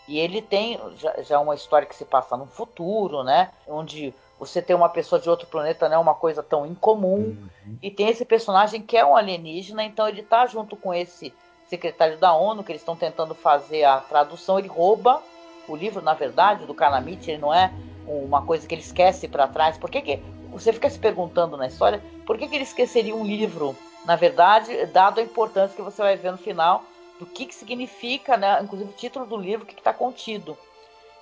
[0.07, 3.51] E ele tem já, já uma história que se passa no futuro, né?
[3.67, 7.37] Onde você tem uma pessoa de outro planeta não é uma coisa tão incomum.
[7.65, 7.77] Uhum.
[7.81, 11.33] E tem esse personagem que é um alienígena, então ele tá junto com esse
[11.67, 15.23] secretário da ONU, que eles estão tentando fazer a tradução, ele rouba
[15.67, 17.71] o livro, na verdade, do Calamite, ele não é
[18.05, 19.77] uma coisa que ele esquece para trás.
[19.77, 20.21] Por que, que
[20.51, 23.75] você fica se perguntando na história, por que, que ele esqueceria um livro?
[24.05, 26.83] Na verdade, dado a importância que você vai ver no final
[27.19, 30.57] do que, que significa, né, inclusive o título do livro, o que está contido.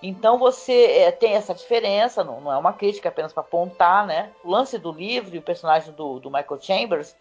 [0.01, 4.31] Então você é, tem essa diferença, não, não, é uma crítica apenas para apontar, né?
[4.43, 7.15] O lance do livro e o personagem do, do Michael Chambers,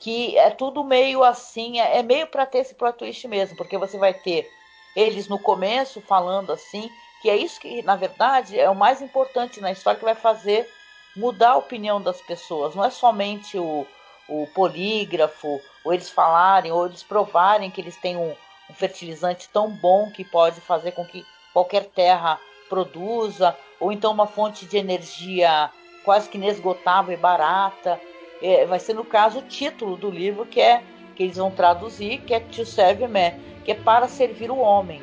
[0.00, 3.78] que é tudo meio assim, é, é meio para ter esse plot twist mesmo, porque
[3.78, 4.48] você vai ter
[4.94, 9.60] eles no começo falando assim, que é isso que, na verdade, é o mais importante
[9.60, 10.70] na história que vai fazer
[11.16, 12.74] mudar a opinião das pessoas.
[12.74, 13.86] Não é somente o,
[14.28, 18.34] o polígrafo, ou eles falarem, ou eles provarem que eles têm um,
[18.68, 24.26] um fertilizante tão bom que pode fazer com que qualquer terra produza, ou então uma
[24.26, 25.70] fonte de energia
[26.04, 28.00] quase que inesgotável e barata.
[28.42, 30.82] É, vai ser, no caso, o título do livro que é
[31.14, 33.32] que eles vão traduzir, que é To Serve Man,
[33.64, 35.02] que é para servir o homem.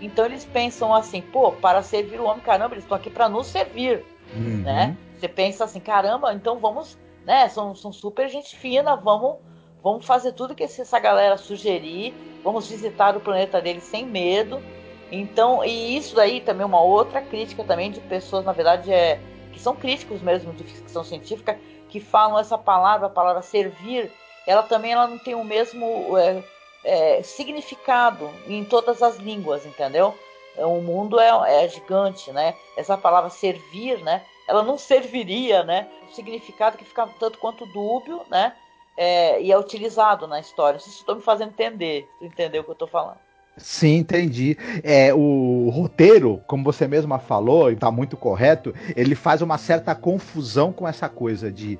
[0.00, 3.46] Então eles pensam assim, pô, para servir o homem, caramba, eles estão aqui para nos
[3.46, 4.62] servir, Uhum.
[4.62, 4.96] né?
[5.18, 7.48] Você pensa assim, caramba, então vamos, né?
[7.48, 9.36] São, são super gente fina, vamos
[9.82, 14.62] vamos fazer tudo que essa galera sugerir, vamos visitar o planeta deles sem medo.
[15.10, 19.20] Então, e isso daí também é uma outra crítica também de pessoas, na verdade, é,
[19.52, 24.10] que são críticos mesmo de ficção científica, que falam essa palavra, a palavra servir,
[24.46, 26.42] ela também ela não tem o mesmo é,
[26.84, 30.14] é, significado em todas as línguas, entendeu?
[30.56, 32.54] O mundo é, é gigante, né?
[32.76, 34.22] Essa palavra servir, né?
[34.46, 35.88] Ela não serviria, né?
[36.10, 38.54] O significado que fica tanto quanto dúbio, né?
[38.96, 40.74] É, e é utilizado na história.
[40.74, 42.06] Não sei se estou me fazendo entender.
[42.18, 43.18] Tu entendeu o que eu estou falando?
[43.56, 44.56] Sim, entendi.
[44.82, 49.94] É, o roteiro, como você mesma falou, e está muito correto, ele faz uma certa
[49.94, 51.78] confusão com essa coisa de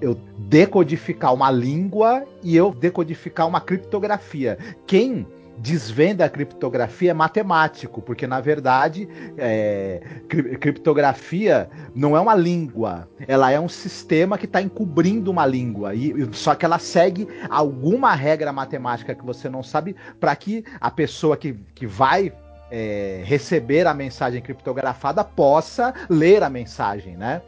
[0.00, 4.58] eu decodificar uma língua e eu decodificar uma criptografia.
[4.86, 5.26] Quem
[5.60, 13.08] desvenda a criptografia é matemático, porque na verdade é, cri criptografia não é uma língua,
[13.28, 18.14] ela é um sistema que está encobrindo uma língua, e, só que ela segue alguma
[18.14, 22.32] regra matemática que você não sabe para que a pessoa que, que vai
[22.70, 27.42] é, receber a mensagem criptografada possa ler a mensagem, né?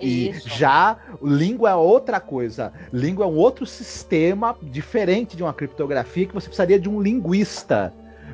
[0.00, 0.48] E Isso.
[0.48, 2.72] já língua é outra coisa.
[2.92, 7.92] Língua é um outro sistema diferente de uma criptografia que você precisaria de um linguista,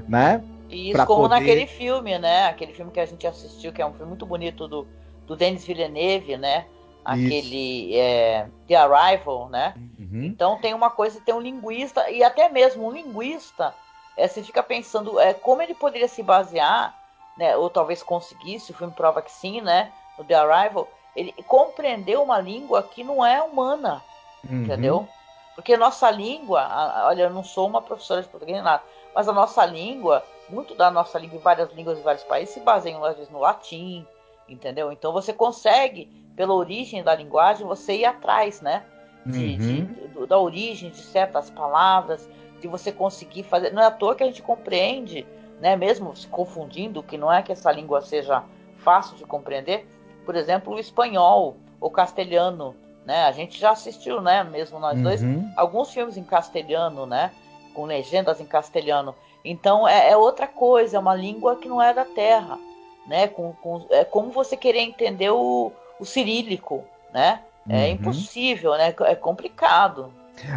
[0.09, 0.43] né?
[0.69, 1.41] Isso, como poder...
[1.41, 2.47] naquele filme, né?
[2.47, 4.87] Aquele filme que a gente assistiu, que é um filme muito bonito do,
[5.27, 6.67] do Denis Villeneuve, né?
[7.05, 9.75] Aquele é, The Arrival, né?
[9.99, 10.25] Uhum.
[10.25, 13.75] Então tem uma coisa, tem um linguista, e até mesmo um linguista,
[14.17, 16.97] é, você fica pensando é, como ele poderia se basear,
[17.37, 17.57] né?
[17.57, 19.91] Ou talvez conseguisse, o filme prova que sim, né?
[20.17, 24.03] No The Arrival, ele compreendeu uma língua que não é humana,
[24.49, 24.63] uhum.
[24.63, 25.09] entendeu?
[25.55, 26.67] Porque nossa língua,
[27.07, 28.83] olha, eu não sou uma professora de português nem nada,
[29.15, 32.61] mas a nossa língua, muito da nossa língua em várias línguas de vários países se
[32.61, 34.07] baseiam às vezes no latim,
[34.49, 34.91] entendeu?
[34.91, 38.85] Então você consegue, pela origem da linguagem, você ir atrás, né?
[39.25, 39.85] De, uhum.
[40.21, 42.29] de, da origem de certas palavras,
[42.61, 43.73] de você conseguir fazer.
[43.73, 45.27] Não é à toa que a gente compreende,
[45.61, 45.77] né?
[45.77, 48.43] Mesmo se confundindo, que não é que essa língua seja
[48.79, 49.87] fácil de compreender,
[50.25, 53.25] por exemplo, o espanhol, o castelhano, né?
[53.25, 55.03] A gente já assistiu, né, mesmo nós uhum.
[55.03, 55.21] dois,
[55.57, 57.33] alguns filmes em castelhano, né?
[57.75, 59.15] Com legendas em castelhano.
[59.45, 62.59] Então é, é, outra coisa, é uma língua que não é da terra,
[63.07, 63.29] né?
[63.29, 67.41] Com, com, é como você querer entender o, o cirílico, né?
[67.69, 67.93] É uhum.
[67.93, 68.95] impossível, né?
[69.03, 70.13] É complicado.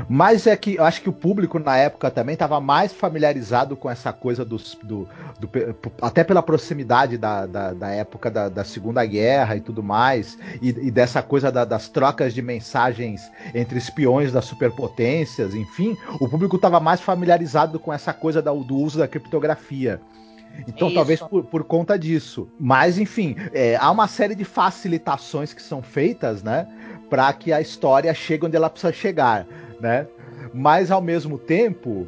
[0.09, 3.89] Mas é que eu acho que o público na época também estava mais familiarizado com
[3.89, 5.07] essa coisa dos, do,
[5.39, 5.49] do
[6.01, 10.69] até pela proximidade da, da, da época da, da, Segunda Guerra e tudo mais, e,
[10.69, 16.55] e dessa coisa da, das trocas de mensagens entre espiões das superpotências, enfim, o público
[16.55, 20.01] estava mais familiarizado com essa coisa do uso da criptografia.
[20.67, 20.95] Então, Isso.
[20.95, 22.47] talvez por, por, conta disso.
[22.57, 26.65] Mas, enfim, é, há uma série de facilitações que são feitas, né?
[27.09, 29.45] Para que a história chegue onde ela precisa chegar
[29.79, 30.07] né?
[30.53, 32.07] Mas ao mesmo tempo,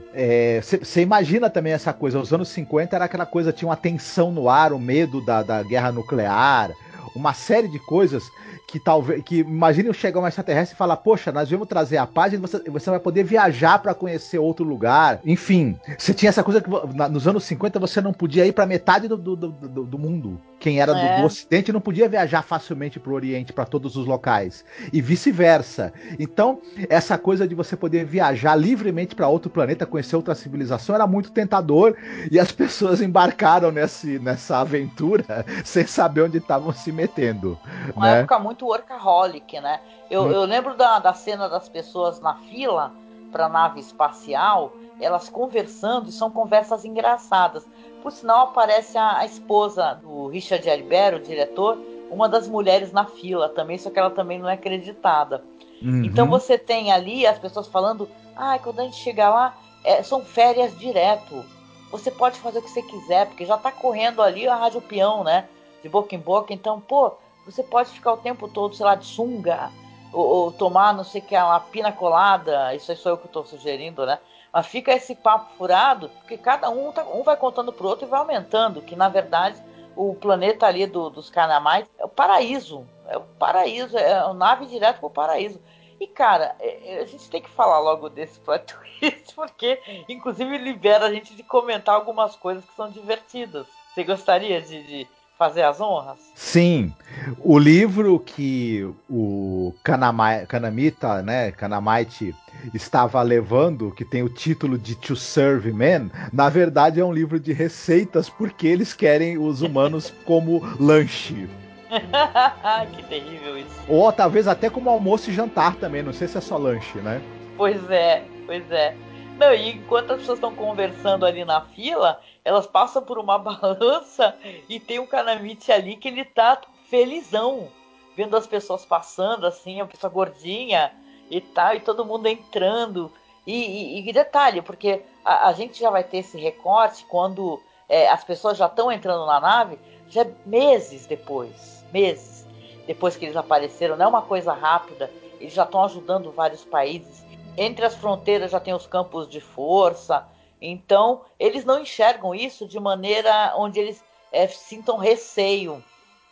[0.62, 2.20] você é, imagina também essa coisa.
[2.20, 5.64] Os anos 50 era aquela coisa, tinha uma tensão no ar, o medo da, da
[5.64, 6.72] guerra nuclear,
[7.16, 8.24] uma série de coisas
[8.68, 9.24] que talvez.
[9.24, 12.60] que imagine chegar um extraterrestre e falar, poxa, nós vamos trazer a paz e você,
[12.70, 15.20] você vai poder viajar para conhecer outro lugar.
[15.26, 19.08] Enfim, você tinha essa coisa que nos anos 50 você não podia ir para metade
[19.08, 21.16] do, do, do, do mundo quem era é.
[21.16, 25.00] do, do, Ocidente não podia viajar facilmente para o Oriente, para todos os locais, e
[25.02, 25.94] vice-versa.
[26.20, 31.08] Então, essa coisa de você poder viajar livremente para outro planeta, conhecer outra civilização, era
[31.08, 31.96] muito tentador,
[32.30, 37.58] e as pessoas embarcaram nesse, nessa aventura sem saber onde estavam se metendo.
[37.96, 38.20] Uma né?
[38.20, 39.80] época muito workaholic, né?
[40.12, 40.32] Eu, hum.
[40.32, 42.92] eu lembro da, da cena das pessoas na fila
[43.32, 47.66] para a nave espacial, elas conversando, e são conversas engraçadas
[48.08, 51.78] por sinal, aparece a, a esposa do Richard Alibert, o diretor,
[52.10, 55.44] uma das mulheres na fila também, só que ela também não é acreditada.
[55.82, 56.06] Uhum.
[56.06, 60.24] Então você tem ali as pessoas falando, ah, quando a gente chegar lá, é, são
[60.24, 61.44] férias direto.
[61.92, 65.24] Você pode fazer o que você quiser, porque já está correndo ali a rádio peão,
[65.24, 65.46] né?
[65.84, 66.54] De boca em boca.
[66.54, 67.14] Então, pô,
[67.46, 69.70] você pode ficar o tempo todo, sei lá, de sunga,
[70.18, 72.74] ou, ou tomar, não sei o que, uma pina colada.
[72.74, 74.20] Isso aí sou eu que estou sugerindo, né?
[74.52, 78.10] Mas fica esse papo furado, porque cada um, tá, um vai contando pro outro e
[78.10, 79.62] vai aumentando, que na verdade
[79.96, 82.88] o planeta ali do, dos Canamais é o paraíso.
[83.08, 85.62] É o paraíso, é a nave direto pro paraíso.
[86.00, 88.66] E, cara, é, é, a gente tem que falar logo desse plot
[89.00, 93.66] twist, porque, inclusive, libera a gente de comentar algumas coisas que são divertidas.
[93.94, 95.08] Você gostaria de, de
[95.38, 96.18] fazer as honras?
[96.36, 96.94] Sim.
[97.40, 102.36] O livro que o Kanamai, Kanamita, né, Kanamite
[102.74, 107.40] estava levando, que tem o título de To Serve Men, na verdade é um livro
[107.40, 111.48] de receitas porque eles querem os humanos como lanche.
[112.96, 113.70] que terrível isso.
[113.88, 117.22] Ou talvez até como almoço e jantar também, não sei se é só lanche, né?
[117.56, 118.94] Pois é, pois é.
[119.38, 124.36] Não, e enquanto as pessoas estão conversando ali na fila, elas passam por uma balança
[124.68, 126.60] e tem um Kanamichi ali que ele tá
[126.90, 127.68] felizão,
[128.16, 130.92] vendo as pessoas passando, assim, a pessoa gordinha
[131.30, 133.12] e tal, e todo mundo entrando.
[133.46, 138.10] E, e, e detalhe, porque a, a, gente já vai ter esse recorte quando é,
[138.10, 139.80] as pessoas já estão entrando na nave,
[140.10, 142.46] já meses depois, meses
[142.86, 147.27] depois que eles apareceram, não é uma coisa rápida, eles já estão ajudando vários países.
[147.58, 150.28] Entre as fronteiras já tem os campos de força,
[150.62, 155.84] então eles não enxergam isso de maneira onde eles é, sintam receio.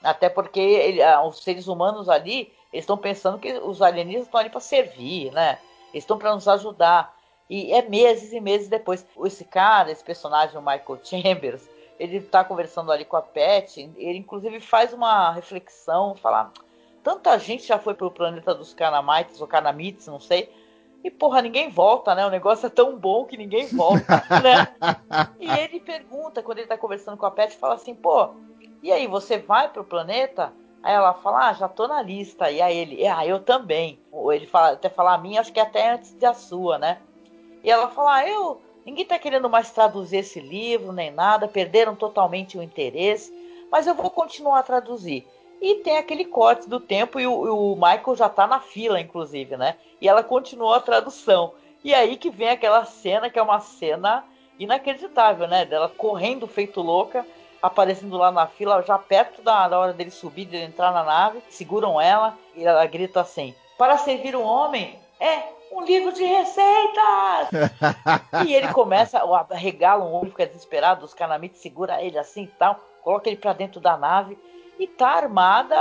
[0.03, 4.59] Até porque ele, os seres humanos ali estão pensando que os alienígenas estão ali para
[4.59, 5.57] servir, né?
[5.93, 7.15] Estão para nos ajudar.
[7.49, 9.05] E é meses e meses depois.
[9.23, 11.67] Esse cara, esse personagem, o Michael Chambers,
[11.99, 13.79] ele está conversando ali com a Pet.
[13.97, 16.51] Ele, inclusive, faz uma reflexão: falar,
[17.03, 20.51] tanta gente já foi para o planeta dos Canamites, ou Canamites, não sei.
[21.05, 22.25] E, porra, ninguém volta, né?
[22.25, 24.67] O negócio é tão bom que ninguém volta, né?
[25.39, 28.31] E ele pergunta, quando ele está conversando com a Pet, fala assim: pô,
[28.81, 30.51] e aí, você vai para o planeta?
[30.81, 32.49] Aí ela fala, ah, já tô na lista.
[32.49, 33.99] E aí ele, ah, eu também.
[34.11, 36.97] Ou ele fala, até falar a minha, acho que é até antes da sua, né?
[37.63, 38.59] E ela fala, ah, eu.
[38.83, 43.31] Ninguém tá querendo mais traduzir esse livro, nem nada, perderam totalmente o interesse,
[43.71, 45.27] mas eu vou continuar a traduzir.
[45.65, 49.57] E tem aquele corte do tempo e o, o Michael já tá na fila, inclusive,
[49.57, 49.75] né?
[49.99, 51.53] E ela continuou a tradução.
[51.83, 54.23] E aí que vem aquela cena que é uma cena
[54.59, 55.65] inacreditável, né?
[55.65, 57.25] Dela correndo feito louca
[57.63, 61.41] aparecendo lá na fila, já perto da, da hora dele subir, de entrar na nave,
[61.49, 67.49] seguram ela e ela grita assim: Para servir um homem é um livro de receitas!
[68.45, 72.79] e ele começa, regala um olho, fica desesperado, os canamites segura ele assim e tal,
[73.01, 74.37] coloca ele para dentro da nave
[74.79, 75.75] e tá armada,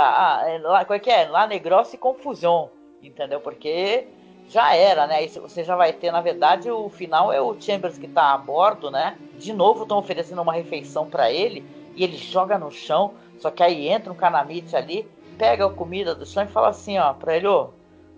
[0.47, 1.27] é, lá, qual é que é?
[1.27, 2.69] Lá Negrossa e confusão,
[3.01, 3.39] entendeu?
[3.39, 4.07] Porque
[4.49, 5.15] já era, né?
[5.15, 8.37] Aí você já vai ter, na verdade, o final é o Chambers que tá a
[8.37, 9.17] bordo, né?
[9.37, 11.65] De novo estão oferecendo uma refeição para ele
[11.95, 13.13] e ele joga no chão.
[13.39, 16.97] Só que aí entra um canamite ali, pega a comida do chão e fala assim,
[16.97, 17.69] ó, pra ele, ó,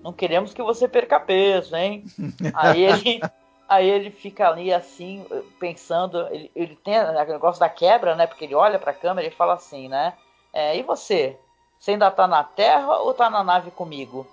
[0.03, 2.03] não queremos que você perca peso, hein?
[2.53, 3.21] aí ele.
[3.69, 5.25] Aí ele fica ali assim,
[5.59, 8.25] pensando, ele, ele tem o negócio da quebra, né?
[8.25, 10.13] Porque ele olha para a câmera e fala assim, né?
[10.53, 11.37] É, e você?
[11.79, 14.25] Você ainda tá na Terra ou tá na nave comigo?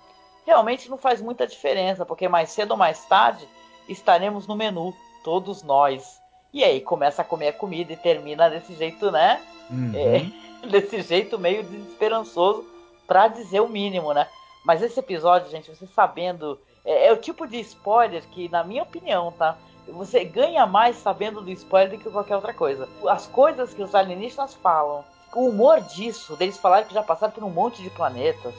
[0.45, 3.47] realmente não faz muita diferença, porque mais cedo ou mais tarde
[3.89, 4.93] estaremos no menu,
[5.23, 6.21] todos nós.
[6.53, 9.41] E aí começa a comer a comida e termina desse jeito, né?
[9.69, 9.91] Uhum.
[9.95, 12.65] É, desse jeito meio desesperançoso,
[13.07, 14.27] para dizer o mínimo, né?
[14.63, 16.59] Mas esse episódio, gente, você sabendo.
[16.83, 19.57] É, é, o tipo de spoiler que, na minha opinião, tá?
[19.87, 22.87] Você ganha mais sabendo do spoiler do que qualquer outra coisa.
[23.07, 25.03] As coisas que os alienígenas falam,
[25.35, 28.53] o humor disso, deles falarem que já passaram por um monte de planetas,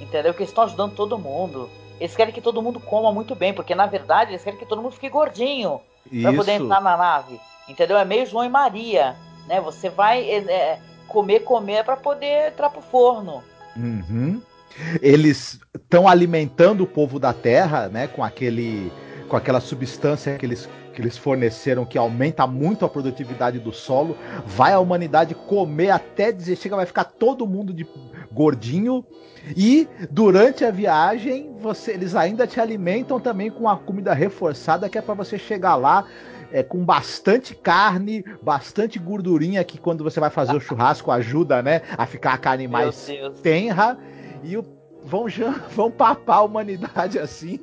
[0.00, 0.34] Entendeu?
[0.34, 1.70] Que eles estão ajudando todo mundo.
[1.98, 4.82] Eles querem que todo mundo coma muito bem, porque na verdade eles querem que todo
[4.82, 5.80] mundo fique gordinho
[6.22, 7.40] para poder entrar na nave.
[7.68, 7.96] Entendeu?
[7.96, 9.16] É meio João e Maria,
[9.46, 9.60] né?
[9.60, 13.42] Você vai é, é comer, comer para poder entrar pro forno.
[13.74, 14.40] Uhum.
[15.00, 18.06] Eles estão alimentando o povo da Terra, né?
[18.06, 18.92] Com aquele,
[19.28, 24.16] com aquela substância que eles que eles forneceram que aumenta muito a produtividade do solo.
[24.46, 27.86] Vai a humanidade comer até dizer chega, vai ficar todo mundo de
[28.32, 29.04] gordinho
[29.54, 34.98] e durante a viagem, você, eles ainda te alimentam também com a comida reforçada, que
[34.98, 36.04] é para você chegar lá
[36.50, 41.82] é, com bastante carne, bastante gordurinha, que quando você vai fazer o churrasco ajuda, né,
[41.96, 43.08] a ficar a carne mais
[43.42, 43.98] tenra.
[44.42, 44.64] E o,
[45.04, 45.26] vão,
[45.70, 47.60] vão papar a humanidade assim.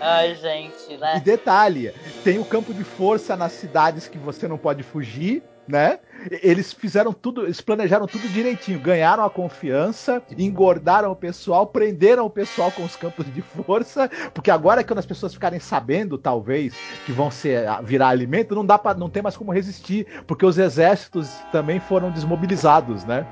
[0.00, 1.16] Ai, gente, né?
[1.16, 1.92] E detalhe,
[2.24, 5.98] tem o campo de força nas cidades que você não pode fugir né?
[6.42, 12.30] Eles fizeram tudo, eles planejaram tudo direitinho, ganharam a confiança, engordaram o pessoal, prenderam o
[12.30, 16.74] pessoal com os campos de força, porque agora quando as pessoas ficarem sabendo, talvez,
[17.04, 20.58] que vão ser virar alimento, não dá para não tem mais como resistir, porque os
[20.58, 23.26] exércitos também foram desmobilizados, né?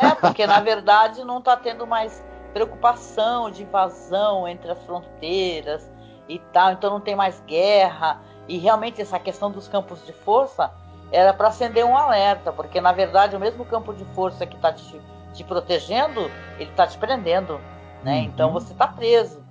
[0.00, 5.90] É, porque na verdade não tá tendo mais preocupação de invasão entre as fronteiras
[6.28, 8.20] e tal, então não tem mais guerra.
[8.48, 10.72] E realmente essa questão dos campos de força
[11.10, 14.72] era para acender um alerta, porque na verdade o mesmo campo de força que está
[14.72, 15.00] te,
[15.34, 17.60] te, protegendo, ele está te prendendo,
[18.02, 18.18] né?
[18.18, 18.24] Uhum.
[18.24, 19.42] Então você está preso.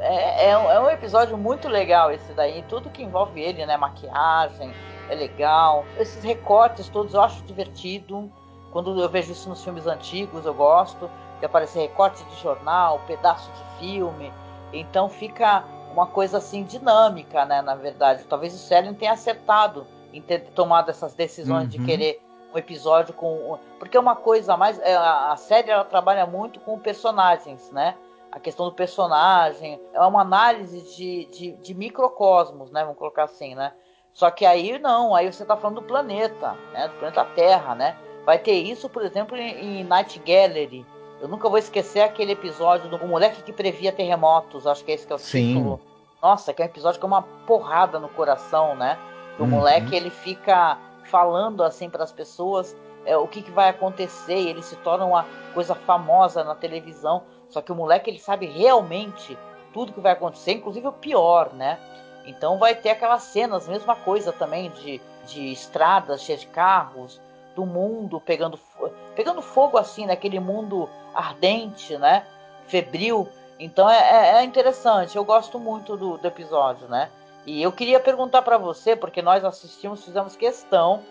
[0.00, 3.76] É, é, é, um episódio muito legal esse daí, tudo que envolve ele, né?
[3.76, 4.74] Maquiagem,
[5.08, 5.84] é legal.
[5.98, 8.30] Esses recortes todos eu acho divertido.
[8.72, 11.08] Quando eu vejo isso nos filmes antigos, eu gosto
[11.38, 14.32] de aparecer recorte de jornal, pedaço de filme.
[14.72, 17.62] Então fica uma coisa assim dinâmica, né?
[17.62, 21.68] Na verdade, talvez o Sérgio tenha acertado em ter tomado essas decisões uhum.
[21.68, 22.22] de querer
[22.54, 23.58] um episódio com.
[23.78, 24.78] Porque é uma coisa a mais.
[24.80, 27.94] é, A série ela trabalha muito com personagens, né?
[28.32, 29.80] A questão do personagem.
[29.92, 32.82] É uma análise de, de, de microcosmos, né?
[32.82, 33.72] Vamos colocar assim, né?
[34.12, 36.88] Só que aí não, aí você tá falando do planeta, né?
[36.88, 37.96] Do planeta Terra, né?
[38.24, 40.86] Vai ter isso, por exemplo, em, em Night Gallery.
[41.20, 45.12] Eu nunca vou esquecer aquele episódio do moleque que previa terremotos, acho que esse que
[45.12, 45.54] é o Sim.
[45.54, 45.80] título.
[46.22, 48.98] Nossa, que é um episódio que é uma porrada no coração, né?
[49.38, 49.48] O Uhum.
[49.48, 54.48] moleque ele fica falando assim para as pessoas é, o que, que vai acontecer, e
[54.48, 57.22] ele se torna uma coisa famosa na televisão.
[57.48, 59.38] Só que o moleque ele sabe realmente
[59.72, 61.78] tudo que vai acontecer, inclusive o pior, né?
[62.26, 67.20] Então vai ter aquelas cenas, mesma coisa também de, de estradas cheias de carros,
[67.56, 68.60] do mundo pegando,
[69.16, 72.24] pegando fogo assim, naquele mundo ardente, né?
[72.68, 73.28] Febril.
[73.58, 77.10] Então é, é- é interessante, eu gosto muito do, do episódio, né?
[77.46, 81.02] E eu queria perguntar para você, porque nós assistimos, fizemos questão.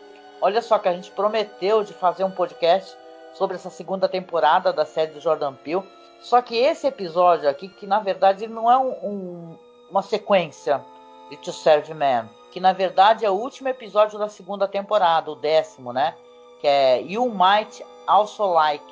[0.41, 2.95] Olha só que a gente prometeu de fazer um podcast
[3.33, 5.83] sobre essa segunda temporada da série do Jordan Peele.
[6.21, 9.57] Só que esse episódio aqui, que na verdade não é um- um-
[9.89, 10.81] uma sequência
[11.29, 15.35] de To Serve Man, que na verdade é o último episódio da segunda temporada, o
[15.35, 16.13] décimo, né?
[16.59, 18.83] Que é You Might Also Like,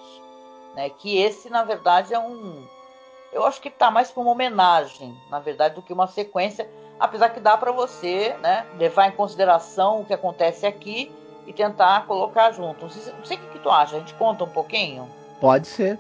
[0.76, 0.90] né?
[0.90, 2.66] Que esse na verdade é um,
[3.34, 7.30] eu acho que tá mais para uma homenagem, na verdade, do que uma sequência, apesar
[7.30, 11.12] que dá para você, né, levar em consideração o que acontece aqui
[11.48, 12.84] e tentar colocar junto.
[12.84, 15.10] Não sei, não sei o que, que tu acha, a gente conta um pouquinho.
[15.42, 16.00] Pode ser.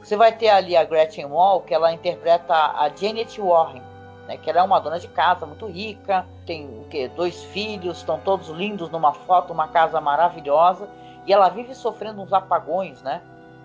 [0.00, 3.82] Você vai ter ali a Gretchen Wall, que ela interpreta a Janet Warren,
[4.28, 7.08] né, que ela é uma dona de casa muito rica, tem o quê?
[7.08, 10.86] dois filhos, estão todos lindos numa foto, uma casa maravilhosa,
[11.26, 13.22] e ela vive sofrendo uns apagões, né?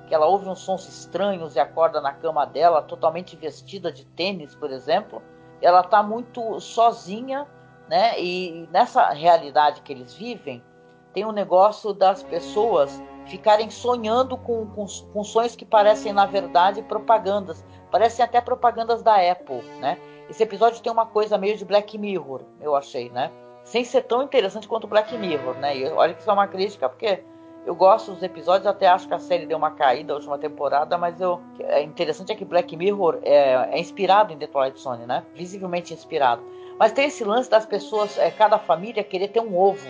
[0.07, 4.55] Que ela ouve uns sons estranhos e acorda na cama dela, totalmente vestida de tênis,
[4.55, 5.21] por exemplo.
[5.61, 7.45] Ela está muito sozinha,
[7.89, 8.17] né?
[8.17, 10.63] E nessa realidade que eles vivem,
[11.13, 16.81] tem um negócio das pessoas ficarem sonhando com, com, com sonhos que parecem, na verdade,
[16.83, 17.65] propagandas.
[17.91, 19.97] Parecem até propagandas da Apple, né?
[20.29, 23.31] Esse episódio tem uma coisa meio de Black Mirror, eu achei, né?
[23.63, 25.77] Sem ser tão interessante quanto Black Mirror, né?
[25.77, 27.23] E olha que isso é uma crítica, porque
[27.65, 30.97] eu gosto dos episódios, até acho que a série deu uma caída na última temporada,
[30.97, 35.05] mas eu, é interessante é que Black Mirror é, é inspirado em The Twilight Zone,
[35.05, 35.23] né?
[35.33, 36.43] Visivelmente inspirado.
[36.77, 39.87] Mas tem esse lance das pessoas, é, cada família querer ter um ovo,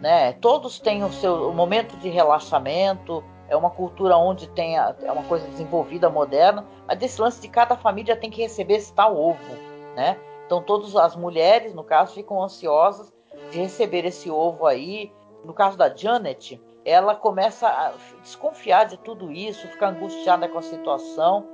[0.00, 0.32] né?
[0.34, 5.12] Todos têm o seu o momento de relaxamento, é uma cultura onde tem a, é
[5.12, 9.16] uma coisa desenvolvida, moderna, mas desse lance de cada família tem que receber esse tal
[9.16, 9.54] ovo,
[9.94, 10.16] né?
[10.46, 13.12] Então todas as mulheres, no caso, ficam ansiosas
[13.50, 15.12] de receber esse ovo aí.
[15.44, 17.92] No caso da Janet, ela começa a
[18.22, 21.46] desconfiar de tudo isso, ficar angustiada com a situação.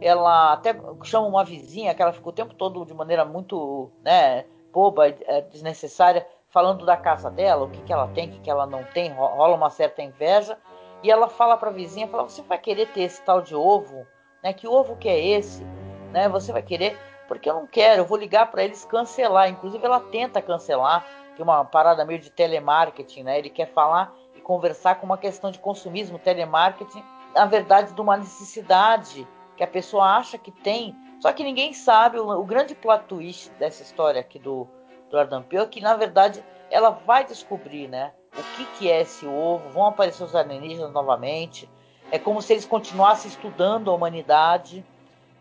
[0.00, 0.74] Ela até
[1.04, 5.40] chama uma vizinha que ela fica o tempo todo de maneira muito, né, boba, é,
[5.42, 8.82] desnecessária, falando da casa dela, o que, que ela tem, o que, que ela não
[8.84, 10.58] tem, ro- rola uma certa inveja.
[11.02, 14.06] E ela fala para a vizinha, fala, você vai querer ter esse tal de ovo,
[14.42, 14.52] né?
[14.52, 15.64] Que ovo que é esse,
[16.12, 16.28] né?
[16.28, 16.96] Você vai querer?
[17.26, 19.48] Porque eu não quero, eu vou ligar para eles cancelar.
[19.48, 23.38] Inclusive ela tenta cancelar, que é uma parada meio de telemarketing, né?
[23.38, 27.02] Ele quer falar e conversar com uma questão de consumismo, telemarketing,
[27.34, 29.26] na verdade de uma necessidade
[29.56, 33.50] que a pessoa acha que tem, só que ninguém sabe o, o grande plot twist
[33.58, 34.66] dessa história aqui do
[35.12, 36.42] do Peele é que na verdade
[36.72, 38.12] ela vai descobrir, né?
[38.36, 39.68] O que, que é esse ovo?
[39.70, 41.68] Vão aparecer os alienígenas novamente?
[42.10, 44.84] É como se eles continuassem estudando a humanidade,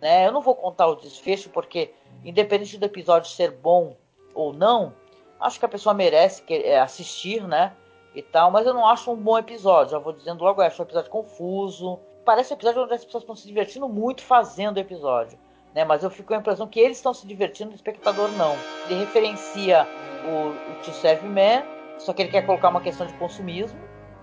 [0.01, 0.27] né?
[0.27, 3.95] Eu não vou contar o desfecho porque, independente do episódio ser bom
[4.33, 4.93] ou não,
[5.39, 7.73] acho que a pessoa merece é, assistir, né?
[8.13, 9.91] E tal, mas eu não acho um bom episódio.
[9.91, 11.97] Já vou dizendo logo, eu acho um episódio confuso.
[12.25, 15.39] Parece um episódio onde as pessoas estão se divertindo muito fazendo o episódio
[15.73, 15.85] né?
[15.85, 18.55] Mas eu fico com a impressão que eles estão se divertindo, o espectador não.
[18.85, 19.87] Ele referencia
[20.25, 21.63] o, To Serve Man,
[21.97, 23.79] só que ele quer colocar uma questão de consumismo,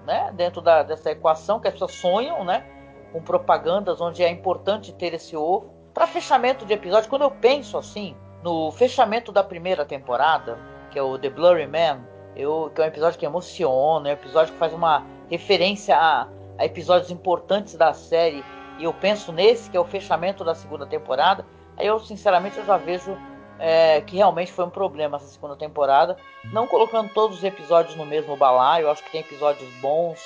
[0.06, 0.32] né?
[0.34, 2.64] Dentro da, dessa equação que as pessoas sonham, né?
[3.12, 5.72] Com propagandas onde é importante ter esse ovo.
[5.94, 10.58] Para fechamento de episódio, quando eu penso assim, no fechamento da primeira temporada,
[10.90, 14.14] que é o The Blurry Man, eu, que é um episódio que emociona, é um
[14.14, 18.44] episódio que faz uma referência a, a episódios importantes da série
[18.78, 21.44] e eu penso nesse, que é o fechamento da segunda temporada,
[21.76, 23.16] aí eu sinceramente eu já vejo
[23.58, 26.16] é, que realmente foi um problema essa segunda temporada.
[26.52, 30.20] Não colocando todos os episódios no mesmo balaio, eu acho que tem episódios bons,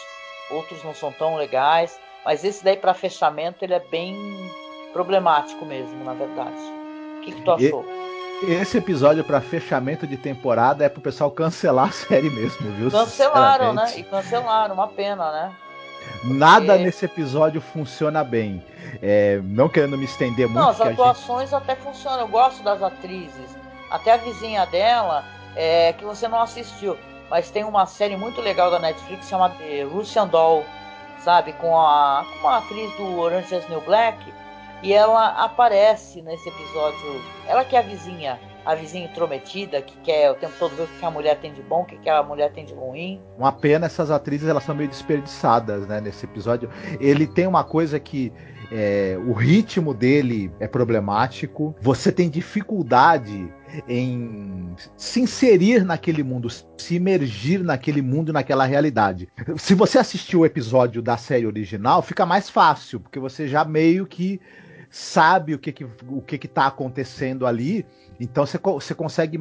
[0.51, 4.17] outros não são tão legais, mas esse daí para fechamento ele é bem
[4.93, 6.57] problemático mesmo, na verdade.
[7.19, 7.85] O que, que tu achou?
[8.43, 12.91] Esse episódio para fechamento de temporada é pro pessoal cancelar a série mesmo, viu?
[12.91, 13.93] Cancelaram, né?
[13.97, 15.53] E cancelaram, uma pena, né?
[16.25, 18.63] Nada Porque- nesse episódio funciona bem.
[19.03, 20.61] É, não querendo me estender muito.
[20.61, 22.21] Não, as que a gente- atuações até funcionam.
[22.21, 23.57] Eu gosto das atrizes.
[23.91, 25.25] Até a vizinha dela,
[25.57, 26.97] é, que você não assistiu.
[27.31, 29.55] mas tem uma série muito legal da Netflix chamada
[29.91, 30.67] Russian Doll,
[31.25, 31.55] sabe?
[31.55, 34.19] Com, a, com uma atriz do Orange is New Black.
[34.83, 37.23] E ela aparece nesse episódio.
[37.47, 40.87] Ela que é a vizinha, a vizinha intrometida, que quer o tempo todo ver o
[40.87, 43.21] que a mulher tem de bom, o que a mulher tem de ruim.
[43.39, 46.71] Uma pena essas atrizes, elas são meio desperdiçadas, né, nesse episódio.
[47.01, 48.33] Ele tem uma coisa que
[48.71, 51.75] é, o ritmo dele é problemático.
[51.81, 53.53] Você tem dificuldade
[53.89, 59.29] em se inserir naquele mundo, se imergir naquele mundo, naquela realidade.
[59.57, 64.07] Se você assistiu o episódio da série original, fica mais fácil, porque você já meio
[64.07, 64.41] que
[64.93, 67.87] sabe o que que, o que, que tá acontecendo ali,
[68.21, 69.41] então você, você consegue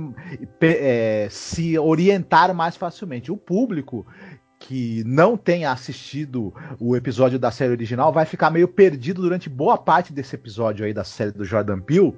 [0.62, 3.32] é, se orientar mais facilmente.
[3.32, 4.08] O público
[4.58, 9.78] que não tenha assistido o episódio da série original vai ficar meio perdido durante boa
[9.78, 12.16] parte desse episódio aí da série do Jordan Peele.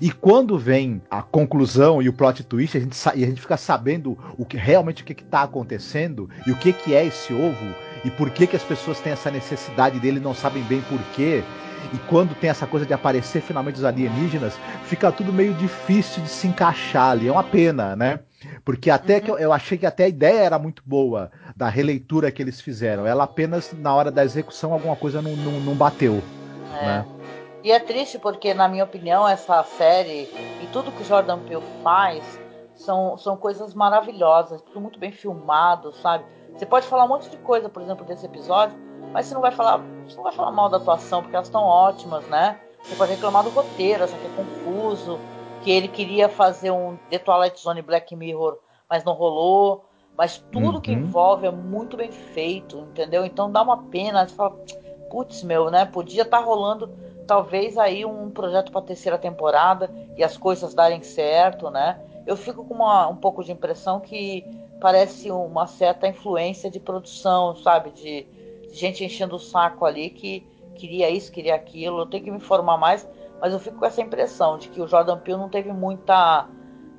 [0.00, 3.56] E quando vem a conclusão e o plot twist, a gente, e a gente fica
[3.56, 7.74] sabendo o que realmente o que está acontecendo e o que, que é esse ovo
[8.04, 11.00] e por que, que as pessoas têm essa necessidade dele e não sabem bem por
[11.14, 11.42] quê.
[11.92, 16.28] E quando tem essa coisa de aparecer finalmente os alienígenas, fica tudo meio difícil de
[16.28, 17.28] se encaixar ali.
[17.28, 18.20] É uma pena, né?
[18.64, 19.20] Porque até uhum.
[19.20, 22.60] que eu, eu, achei que até a ideia era muito boa da releitura que eles
[22.60, 23.06] fizeram.
[23.06, 26.22] Ela apenas, na hora da execução, alguma coisa não, não, não bateu.
[26.80, 26.84] É.
[26.84, 27.06] Né?
[27.62, 30.28] E é triste porque, na minha opinião, essa série
[30.62, 32.22] e tudo que o Jordan Peele faz
[32.76, 36.24] são, são coisas maravilhosas, tudo muito bem filmado, sabe?
[36.58, 38.76] Você pode falar um monte de coisa, por exemplo, desse episódio,
[39.12, 41.62] mas você não vai falar, você não vai falar mal da atuação, porque elas estão
[41.62, 42.58] ótimas, né?
[42.82, 45.20] Você pode reclamar do roteiro, achar que é confuso,
[45.62, 48.58] que ele queria fazer um The Twilight Zone Black Mirror,
[48.90, 49.84] mas não rolou.
[50.16, 50.80] Mas tudo uhum.
[50.80, 53.24] que envolve é muito bem feito, entendeu?
[53.24, 54.56] Então dá uma pena, você fala,
[55.08, 55.84] putz, meu, né?
[55.84, 56.92] Podia estar tá rolando
[57.24, 62.00] talvez aí um projeto para terceira temporada e as coisas darem certo, né?
[62.26, 64.44] Eu fico com uma, um pouco de impressão que
[64.80, 67.90] parece uma certa influência de produção, sabe?
[67.90, 68.22] De,
[68.70, 72.00] de gente enchendo o saco ali que queria isso, queria aquilo.
[72.00, 73.08] Eu tenho que me informar mais,
[73.40, 76.48] mas eu fico com essa impressão de que o Jordan Peele não teve muita,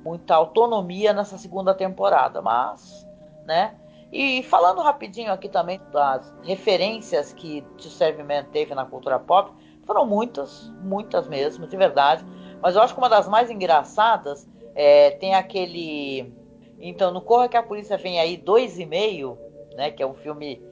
[0.04, 3.06] muita autonomia nessa segunda temporada, mas,
[3.44, 3.74] né?
[4.12, 9.52] E falando rapidinho aqui também das referências que Tio Serviman teve na cultura pop,
[9.86, 12.24] foram muitas, muitas mesmo, de verdade.
[12.60, 16.32] Mas eu acho que uma das mais engraçadas é, tem aquele.
[16.80, 19.38] Então, no Corra que a Polícia Vem aí, dois e meio,
[19.74, 19.90] né?
[19.90, 20.62] Que é um filme,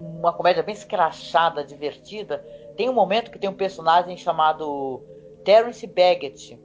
[0.00, 2.44] uma comédia bem escrachada, divertida
[2.76, 5.02] tem um momento que tem um personagem chamado
[5.44, 6.58] Terence Baggett.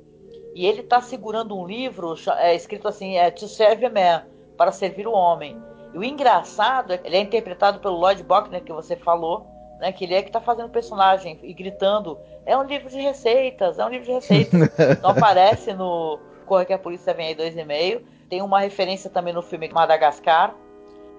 [0.56, 4.26] E ele está segurando um livro é, escrito assim, é To Serve a Man,
[4.58, 5.58] para servir o homem.
[5.94, 9.46] E o engraçado é que ele é interpretado pelo Lloyd Buckner, que você falou,
[9.80, 13.00] né, que ele é que está fazendo o personagem e gritando: é um livro de
[13.00, 14.60] receitas, é um livro de receitas.
[15.02, 18.06] Não aparece no Corre que a Polícia Vem aí dois e meio.
[18.30, 20.56] Tem uma referência também no filme Madagascar,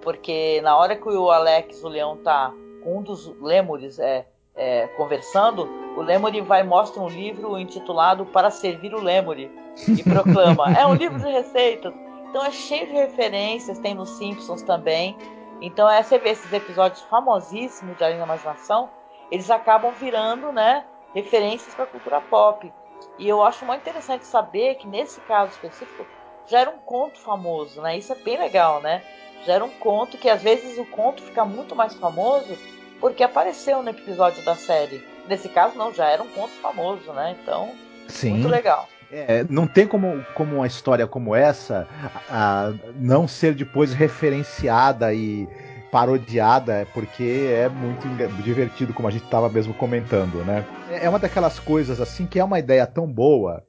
[0.00, 2.52] porque na hora que o Alex, o leão, tá
[2.82, 8.50] com um dos lêmures, é, é, conversando, o Lemuri vai mostra um livro intitulado Para
[8.50, 9.50] Servir o Lemuri
[9.88, 11.92] e proclama: é um livro de receitas.
[12.28, 15.16] Então é cheio de referências, tem nos Simpsons também.
[15.60, 18.88] Então é, você vê esses episódios famosíssimos de Além da Imaginação,
[19.30, 20.84] eles acabam virando, né,
[21.14, 22.72] referências para a cultura pop.
[23.18, 26.06] E eu acho muito interessante saber que nesse caso específico
[26.50, 27.96] já era um conto famoso, né?
[27.96, 29.02] Isso é bem legal, né?
[29.46, 32.58] Já era um conto que às vezes o conto fica muito mais famoso
[33.00, 35.02] porque apareceu no episódio da série.
[35.26, 37.36] Nesse caso, não, já era um conto famoso, né?
[37.40, 37.70] Então,
[38.08, 38.30] Sim.
[38.30, 38.88] muito legal.
[39.12, 41.88] É, não tem como, como uma história como essa
[42.28, 45.48] a, não ser depois referenciada e
[45.90, 48.06] parodiada, porque é muito
[48.42, 50.64] divertido, como a gente estava mesmo comentando, né?
[50.88, 53.64] É uma daquelas coisas assim que é uma ideia tão boa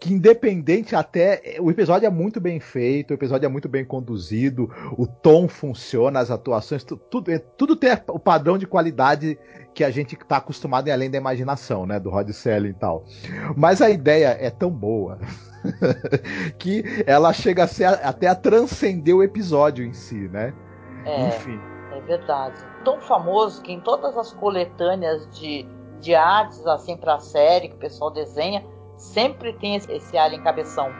[0.00, 4.70] que independente até o episódio é muito bem feito, o episódio é muito bem conduzido,
[4.96, 9.38] o tom funciona, as atuações, tudo, é, tudo tem o padrão de qualidade
[9.74, 13.04] que a gente está acostumado em além da imaginação, né, do Rod Selling e tal.
[13.54, 15.18] Mas a ideia é tão boa
[16.58, 20.54] que ela chega a ser até a transcender o episódio em si, né?
[21.04, 21.60] É, Enfim.
[21.92, 22.56] É verdade.
[22.84, 25.66] Tão famoso que em todas as coletâneas de,
[26.00, 28.64] de artes assim para a série que o pessoal desenha
[28.96, 30.90] sempre tem esse alien cabeção.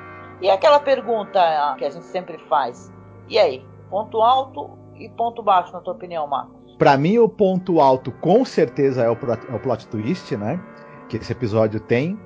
[0.40, 1.40] E aquela pergunta
[1.78, 2.92] que a gente sempre faz:
[3.28, 6.74] e aí, ponto alto e ponto baixo, na tua opinião, Marcos?
[6.78, 10.60] Para mim, o ponto alto com certeza é o, é o plot twist, né?
[11.08, 12.18] Que esse episódio tem.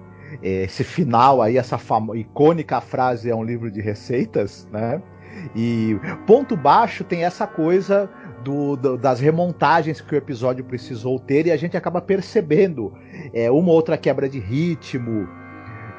[0.42, 1.78] Esse final aí, essa
[2.14, 5.02] icônica frase é um livro de receitas, né?
[5.54, 8.10] E ponto baixo tem essa coisa
[8.44, 12.92] do, do, das remontagens que o episódio precisou ter e a gente acaba percebendo
[13.32, 15.28] é, uma outra quebra de ritmo,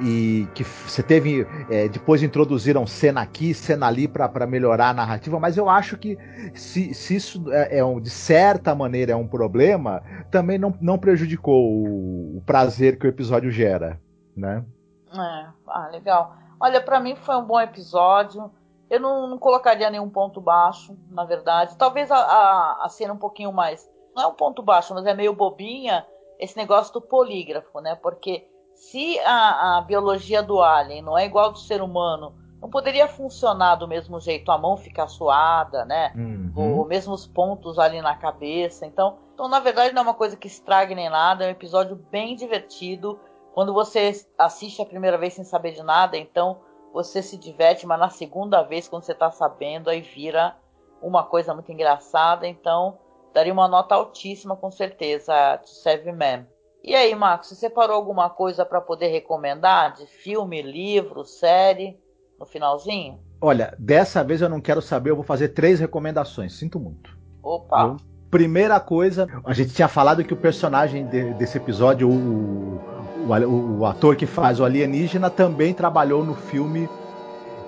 [0.02, 5.40] e que você teve é, depois introduziram cena aqui, cena ali para melhorar a narrativa,
[5.40, 6.18] mas eu acho que
[6.54, 10.98] se, se isso é, é, um, de certa maneira é um problema, também não, não
[10.98, 14.02] prejudicou o, o prazer que o episódio gera,
[14.36, 14.66] né?
[15.14, 16.36] É, ah, legal.
[16.60, 18.52] Olha, para mim foi um bom episódio.
[18.90, 21.78] Eu não, não, colocaria nenhum ponto baixo, na verdade.
[21.78, 23.90] Talvez a, a, a cena um pouquinho mais.
[24.16, 26.06] Não é um ponto baixo, mas é meio bobinha
[26.40, 27.96] esse negócio do polígrafo, né?
[27.96, 28.48] Porque
[28.82, 33.76] se a, a biologia do alien não é igual do ser humano, não poderia funcionar
[33.76, 36.12] do mesmo jeito, a mão ficar suada, né?
[36.16, 36.82] Uhum.
[36.82, 38.84] Os mesmos pontos ali na cabeça.
[38.84, 41.96] Então, então, na verdade, não é uma coisa que estrague nem nada, é um episódio
[41.96, 43.20] bem divertido.
[43.54, 46.60] Quando você assiste a primeira vez sem saber de nada, então
[46.92, 50.58] você se diverte, mas na segunda vez, quando você está sabendo, aí vira
[51.04, 52.48] uma coisa muito engraçada.
[52.48, 52.98] Então,
[53.32, 56.48] daria uma nota altíssima, com certeza, To Save Man.
[56.84, 62.00] E aí, Marcos, você separou alguma coisa para poder recomendar de filme, livro, série
[62.40, 63.20] no finalzinho?
[63.40, 66.54] Olha, dessa vez eu não quero saber, eu vou fazer três recomendações.
[66.54, 67.16] Sinto muito.
[67.44, 67.84] Opa!
[67.84, 67.98] Eu,
[68.32, 72.80] primeira coisa, a gente tinha falado que o personagem de, desse episódio, o,
[73.28, 76.90] o, o, ator que faz o alienígena, também trabalhou no filme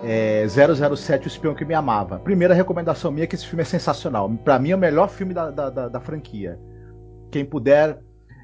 [0.03, 2.17] é, 007 O Espião que Me Amava.
[2.17, 4.27] Primeira recomendação minha é que esse filme é sensacional.
[4.43, 6.59] Para mim é o melhor filme da, da, da, da franquia.
[7.29, 7.99] Quem puder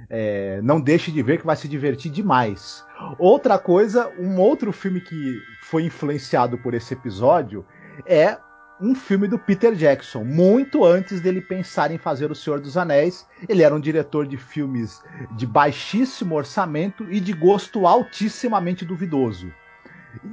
[0.09, 2.83] é, não deixe de ver que vai se divertir demais.
[3.17, 7.65] Outra coisa, um outro filme que foi influenciado por esse episódio
[8.05, 8.37] é
[8.81, 10.23] um filme do Peter Jackson.
[10.23, 14.37] Muito antes dele pensar em fazer O Senhor dos Anéis, ele era um diretor de
[14.37, 15.01] filmes
[15.35, 19.51] de baixíssimo orçamento e de gosto altissimamente duvidoso.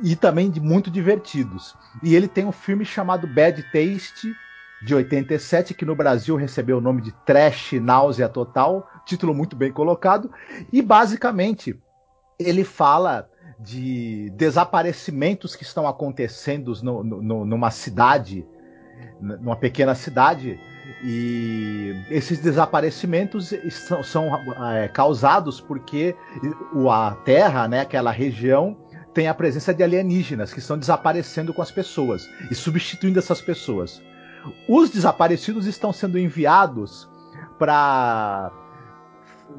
[0.03, 1.77] E também de muito divertidos.
[2.03, 4.35] E ele tem um filme chamado Bad Taste,
[4.83, 9.73] de 87, que no Brasil recebeu o nome de Trash Náusea Total, título muito bem
[9.73, 10.31] colocado,
[10.73, 11.79] e basicamente
[12.39, 18.47] ele fala de desaparecimentos que estão acontecendo no, no, numa cidade,
[19.19, 20.61] numa pequena cidade,
[21.03, 24.31] e esses desaparecimentos são, são
[24.73, 26.15] é, causados porque
[26.91, 28.77] a Terra, né, aquela região,
[29.15, 34.03] tem a presença de alienígenas que estão desaparecendo com as pessoas e substituindo essas pessoas.
[34.69, 37.09] Os desaparecidos estão sendo enviados
[37.59, 38.53] para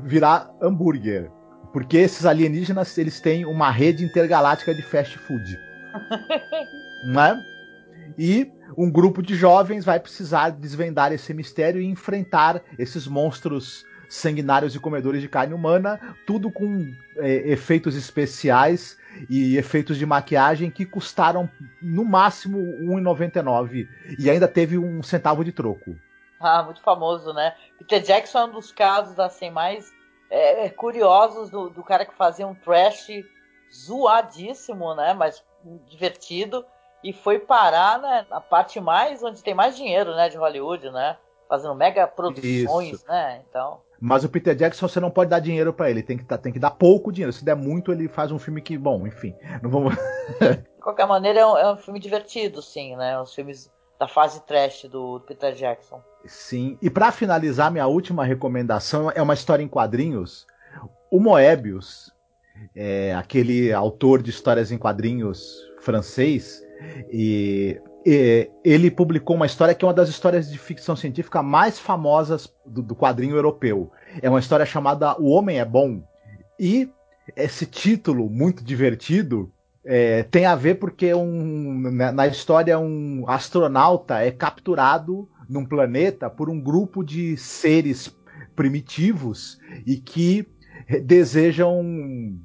[0.04, 1.32] virar hambúrguer.
[1.74, 5.60] Porque esses alienígenas eles têm uma rede intergaláctica de fast food.
[7.14, 7.44] né?
[8.18, 14.74] E um grupo de jovens vai precisar desvendar esse mistério e enfrentar esses monstros sanguinários
[14.74, 18.98] e comedores de carne humana, tudo com é, efeitos especiais
[19.30, 21.50] e efeitos de maquiagem que custaram
[21.82, 25.96] no máximo R$1,99 e ainda teve um centavo de troco.
[26.40, 27.56] Ah, muito famoso, né?
[27.80, 29.92] Peter Jackson é um dos casos assim mais
[30.30, 33.08] é, é, curiosos do, do, cara que fazia um trash
[33.74, 35.14] zoadíssimo, né?
[35.14, 35.44] Mas
[35.88, 36.66] divertido
[37.04, 41.18] e foi parar né, na parte mais onde tem mais dinheiro, né, de Hollywood, né?
[41.48, 43.08] Fazendo mega produções, Isso.
[43.08, 43.42] né?
[43.50, 43.80] Então.
[44.00, 46.60] Mas o Peter Jackson você não pode dar dinheiro para ele, tem que, tem que
[46.60, 47.32] dar pouco dinheiro.
[47.32, 49.96] Se der muito, ele faz um filme que, bom, enfim, não vamos.
[49.96, 53.20] De qualquer maneira, é um, é um, filme divertido, sim, né?
[53.20, 56.02] Os filmes da fase trash do, do Peter Jackson.
[56.26, 60.46] Sim, e para finalizar, minha última recomendação é uma história em quadrinhos.
[61.10, 62.12] O Moebius,
[62.76, 66.62] é, aquele autor de histórias em quadrinhos francês,
[67.12, 67.80] e
[68.64, 72.82] ele publicou uma história que é uma das histórias de ficção científica mais famosas do,
[72.82, 73.92] do, quadrinho europeu.
[74.22, 76.02] É uma história chamada O Homem é Bom.
[76.60, 76.90] E
[77.36, 79.52] esse título, muito divertido,
[79.88, 86.50] é, tem a ver porque um, na, história um astronauta é capturado num planeta por
[86.50, 88.14] um grupo de seres
[88.54, 90.46] primitivos e que
[91.04, 91.84] desejam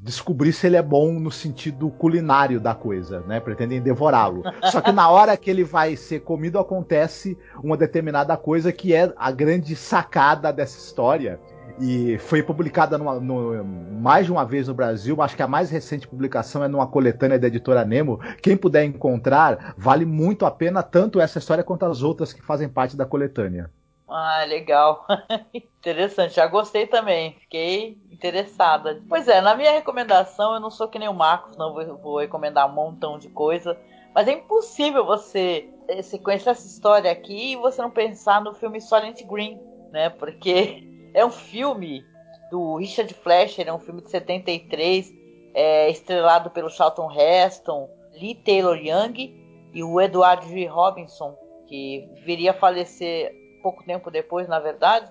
[0.03, 3.39] descobrir se ele é bom no sentido culinário da coisa, né?
[3.41, 4.43] Pretendem devorá-lo.
[4.71, 9.13] Só que na hora que ele vai ser comido acontece uma determinada coisa que é
[9.17, 11.41] a grande sacada dessa história.
[11.81, 15.21] E foi publicada numa, no, mais de uma vez no Brasil.
[15.21, 18.21] Acho que a mais recente publicação é numa coletânea da editora Nemo.
[18.43, 22.69] Quem puder encontrar, vale muito a pena tanto essa história quanto as outras que fazem
[22.69, 23.71] parte da coletânea.
[24.09, 25.07] Ah, legal.
[25.55, 27.37] Interessante, já gostei também.
[27.41, 29.01] Fiquei interessada.
[29.09, 32.19] Pois é, na minha recomendação, eu não sou que nem o Marcos, não vou, vou
[32.19, 33.77] recomendar um montão de coisa.
[34.15, 38.55] Mas é impossível você, eh, você conhecer essa história aqui e você não pensar no
[38.55, 39.59] filme Silent Green,
[39.91, 40.11] né?
[40.11, 42.05] Porque é um filme
[42.51, 45.13] do Richard Fleischer, é um filme de 73,
[45.55, 50.67] é estrelado pelo Charlton Heston, Lee Taylor Young e o Edward G.
[50.67, 51.37] Robinson,
[51.67, 53.33] que viria a falecer
[53.63, 55.11] pouco tempo depois, na verdade,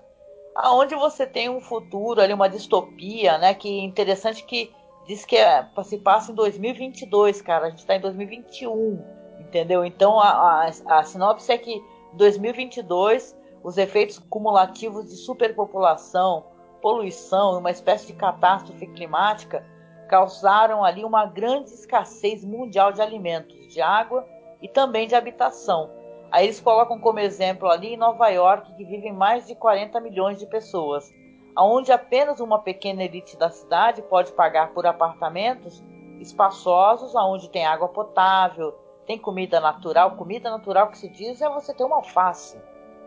[0.55, 3.53] aonde você tem um futuro ali, uma distopia, né?
[3.53, 4.71] Que é interessante que
[5.07, 7.67] diz que é, se passa em 2022, cara.
[7.67, 9.03] A gente está em 2021,
[9.39, 9.83] entendeu?
[9.85, 16.45] Então a, a, a sinopse é que em 2022 os efeitos cumulativos de superpopulação,
[16.82, 19.66] poluição e uma espécie de catástrofe climática
[20.09, 24.28] causaram ali uma grande escassez mundial de alimentos, de água
[24.62, 25.89] e também de habitação.
[26.32, 30.39] Aí eles colocam como exemplo ali em Nova York, que vivem mais de 40 milhões
[30.39, 31.14] de pessoas,
[31.57, 35.84] onde apenas uma pequena elite da cidade pode pagar por apartamentos
[36.20, 38.74] espaçosos, onde tem água potável,
[39.05, 40.16] tem comida natural.
[40.16, 42.57] Comida natural que se diz é você ter uma alface,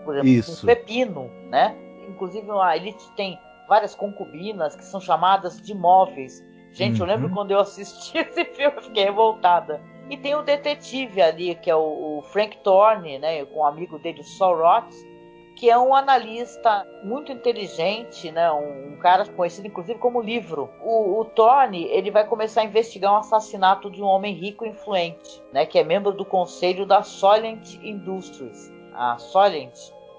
[0.05, 0.65] por exemplo, Isso.
[0.65, 1.77] um pepino, né?
[2.09, 3.39] Inclusive a elite tem
[3.69, 6.45] várias concubinas que são chamadas de móveis.
[6.73, 7.35] Gente, eu lembro Uhum.
[7.35, 9.81] quando eu assisti esse filme, eu fiquei revoltada.
[10.11, 13.99] E tem o detetive ali, que é o, o Frank Thorne, né, com o amigo
[13.99, 14.93] dele, o Saul Roth,
[15.57, 20.69] que é um analista muito inteligente, né, um, um cara conhecido inclusive como livro.
[20.83, 24.71] O, o Thorne, ele vai começar a investigar um assassinato de um homem rico e
[24.71, 28.71] influente, né, que é membro do conselho da Soylent Industries.
[28.93, 29.75] A Soylent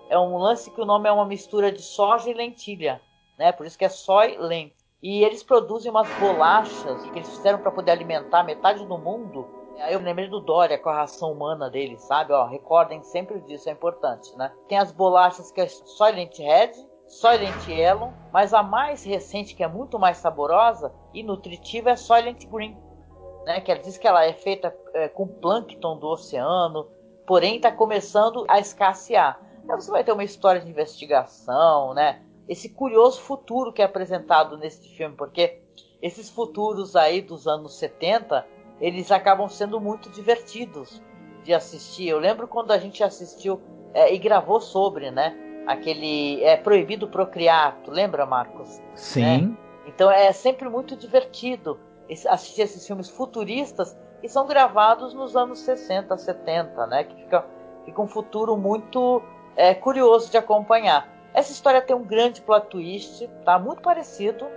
[0.09, 3.01] é um lance que o nome é uma mistura de soja e lentilha,
[3.37, 4.71] né, por isso que é Soylent.
[5.01, 9.47] E eles produzem umas bolachas que eles fizeram para poder alimentar metade do mundo.
[9.79, 12.33] Aí eu lembrei do Dória com a ração humana dele, sabe?
[12.33, 14.51] Ó, recordem sempre disso, é importante, né?
[14.67, 16.71] Tem as bolachas que é Soylent Red,
[17.07, 22.45] Soylent Yellow, mas a mais recente, que é muito mais saborosa e nutritiva, é Soylent
[22.47, 22.75] Green,
[23.45, 23.61] né?
[23.61, 26.87] Que ela diz que ela é feita é, com plâncton do oceano,
[27.27, 29.39] porém está começando a escassear.
[29.69, 32.21] Aí você vai ter uma história de investigação, né?
[32.47, 35.59] Esse curioso futuro que é apresentado nesse filme, porque
[36.01, 38.45] esses futuros aí dos anos 70
[38.79, 41.01] eles acabam sendo muito divertidos
[41.43, 42.09] de assistir.
[42.09, 43.61] Eu lembro quando a gente assistiu
[43.93, 45.35] é, e gravou sobre, né?
[45.65, 47.79] Aquele é proibido procriar.
[47.83, 48.81] Tu lembra, Marcos?
[48.95, 49.57] Sim.
[49.87, 51.79] Então é sempre muito divertido
[52.29, 57.03] assistir esses filmes futuristas que são gravados nos anos 60, 70, né?
[57.03, 57.45] Que fica,
[57.85, 59.21] fica um futuro muito
[59.55, 61.07] é, curioso de acompanhar.
[61.33, 63.59] Essa história tem um grande plot twist, tá?
[63.59, 64.47] Muito parecido,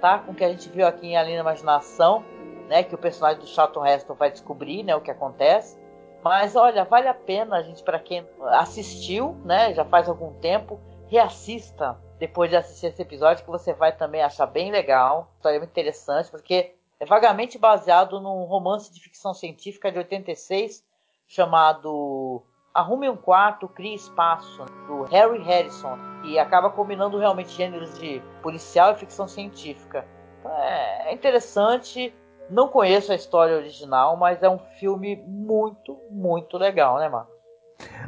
[0.00, 0.18] tá?
[0.18, 2.24] Com o que a gente viu aqui em Além da Imaginação,
[2.68, 2.82] né?
[2.82, 4.94] Que o personagem do Charlton Heston vai descobrir, né?
[4.94, 5.78] O que acontece.
[6.22, 9.74] Mas olha, vale a pena a gente para quem assistiu, né?
[9.74, 14.46] Já faz algum tempo, reassista depois de assistir esse episódio que você vai também achar
[14.46, 19.98] bem legal, história muito interessante, porque é vagamente baseado num romance de ficção científica de
[19.98, 20.84] 86
[21.28, 22.42] chamado
[22.78, 28.92] Arrume um Quarto, Crie Espaço, do Harry Harrison, e acaba combinando realmente gêneros de policial
[28.92, 30.06] e ficção científica.
[30.38, 32.14] Então, é interessante,
[32.48, 37.32] não conheço a história original, mas é um filme muito, muito legal, né, Marco?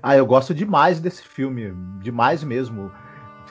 [0.01, 2.93] Ah, eu gosto demais desse filme, demais mesmo.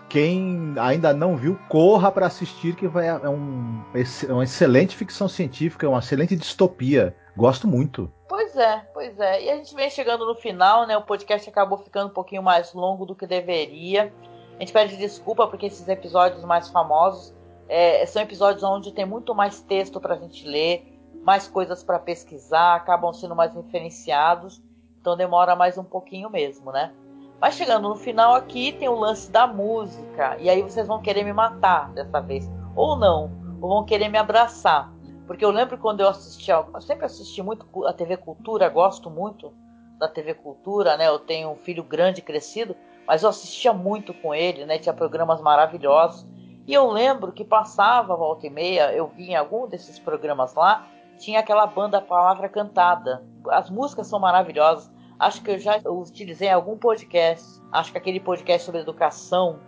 [0.07, 5.28] Quem ainda não viu, corra para assistir, que vai, é, um, é uma excelente ficção
[5.28, 7.13] científica, é uma excelente distopia.
[7.36, 8.09] Gosto muito.
[8.52, 9.43] Pois é, pois é.
[9.43, 10.97] E a gente vem chegando no final, né?
[10.97, 14.12] O podcast acabou ficando um pouquinho mais longo do que deveria.
[14.56, 17.32] A gente pede desculpa porque esses episódios mais famosos
[17.68, 22.00] é, são episódios onde tem muito mais texto para a gente ler, mais coisas para
[22.00, 24.60] pesquisar, acabam sendo mais referenciados,
[25.00, 26.91] então demora mais um pouquinho mesmo, né?
[27.39, 31.24] Mas chegando no final aqui tem o lance da música, e aí vocês vão querer
[31.24, 33.32] me matar dessa vez, ou não,
[33.62, 34.91] ou vão querer me abraçar.
[35.30, 39.54] Porque eu lembro quando eu assisti, eu sempre assisti muito a TV Cultura, gosto muito
[40.00, 41.08] da TV Cultura, né?
[41.08, 42.76] Eu tenho um filho grande crescido,
[43.06, 44.80] mas eu assistia muito com ele, né?
[44.80, 46.26] Tinha programas maravilhosos.
[46.66, 50.88] E eu lembro que passava volta e meia, eu vi em algum desses programas lá,
[51.20, 53.24] tinha aquela banda Palavra Cantada.
[53.50, 54.92] As músicas são maravilhosas.
[55.20, 57.62] Acho que eu já utilizei em algum podcast.
[57.72, 59.60] Acho que aquele podcast sobre educação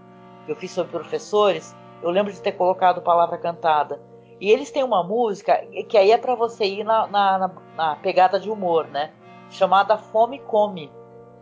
[0.44, 4.10] que eu fiz sobre professores, eu lembro de ter colocado Palavra Cantada.
[4.42, 8.40] E eles têm uma música que aí é para você ir na, na, na, pegada
[8.40, 9.12] de humor, né?
[9.52, 10.92] Chamada Fome Come,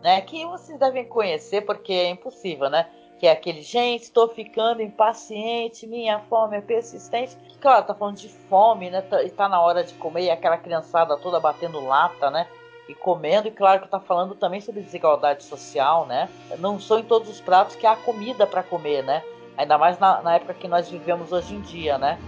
[0.03, 0.19] né?
[0.19, 2.89] Que vocês devem conhecer porque é impossível, né?
[3.17, 7.37] Que é aquele, gente, estou ficando impaciente, minha fome é persistente.
[7.61, 9.01] Claro, tá falando de fome, né?
[9.23, 12.47] E tá na hora de comer, e aquela criançada toda batendo lata, né?
[12.89, 16.27] E comendo, e claro que tá falando também sobre desigualdade social, né?
[16.57, 19.23] Não são em todos os pratos que há comida para comer, né?
[19.55, 22.19] Ainda mais na, na época que nós vivemos hoje em dia, né?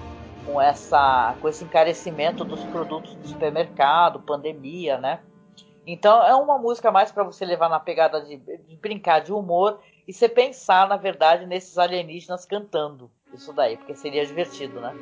[0.46, 5.20] Com essa com esse encarecimento dos produtos do supermercado, pandemia, né?
[5.86, 9.80] Então é uma música mais para você levar na pegada de, de, brincar de humor
[10.08, 14.94] e você pensar, na verdade, nesses alienígenas cantando isso daí, porque seria divertido, né?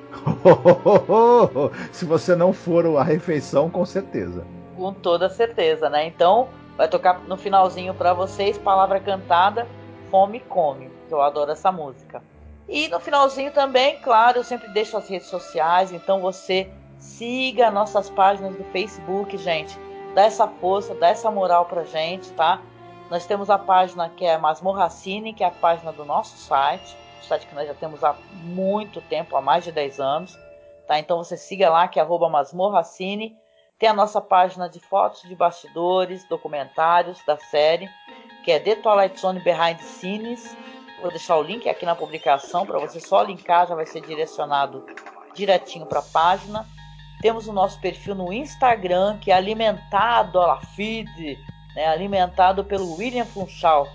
[1.92, 4.46] Se você não for a refeição, com certeza.
[4.78, 6.06] Com toda certeza, né?
[6.06, 9.68] Então vai tocar no finalzinho para vocês palavra cantada,
[10.10, 12.24] fome come, que eu adoro essa música.
[12.70, 18.10] E no finalzinho também, claro, eu sempre deixo as redes sociais, então você siga nossas
[18.10, 19.78] páginas do Facebook, gente.
[20.14, 22.62] Dá essa força, dá essa moral pra gente, tá?
[23.10, 26.96] Nós temos a página que é Masmorracine, que é a página do nosso site,
[27.30, 30.38] site que nós já temos há muito tempo, há mais de 10 anos,
[30.88, 31.00] tá?
[31.00, 33.38] Então você siga lá, que é arroba Masmorracine.
[33.78, 37.90] Tem a nossa página de fotos de bastidores, documentários da série,
[38.44, 40.58] que é The Twilight Zone Behind Scenes.
[41.02, 44.86] Vou deixar o link aqui na publicação para você só linkar, já vai ser direcionado
[45.34, 46.66] direitinho para a página.
[47.22, 51.40] Temos o nosso perfil no Instagram, que é alimentado, a feed,
[51.76, 53.88] né, alimentado pelo William Funchal,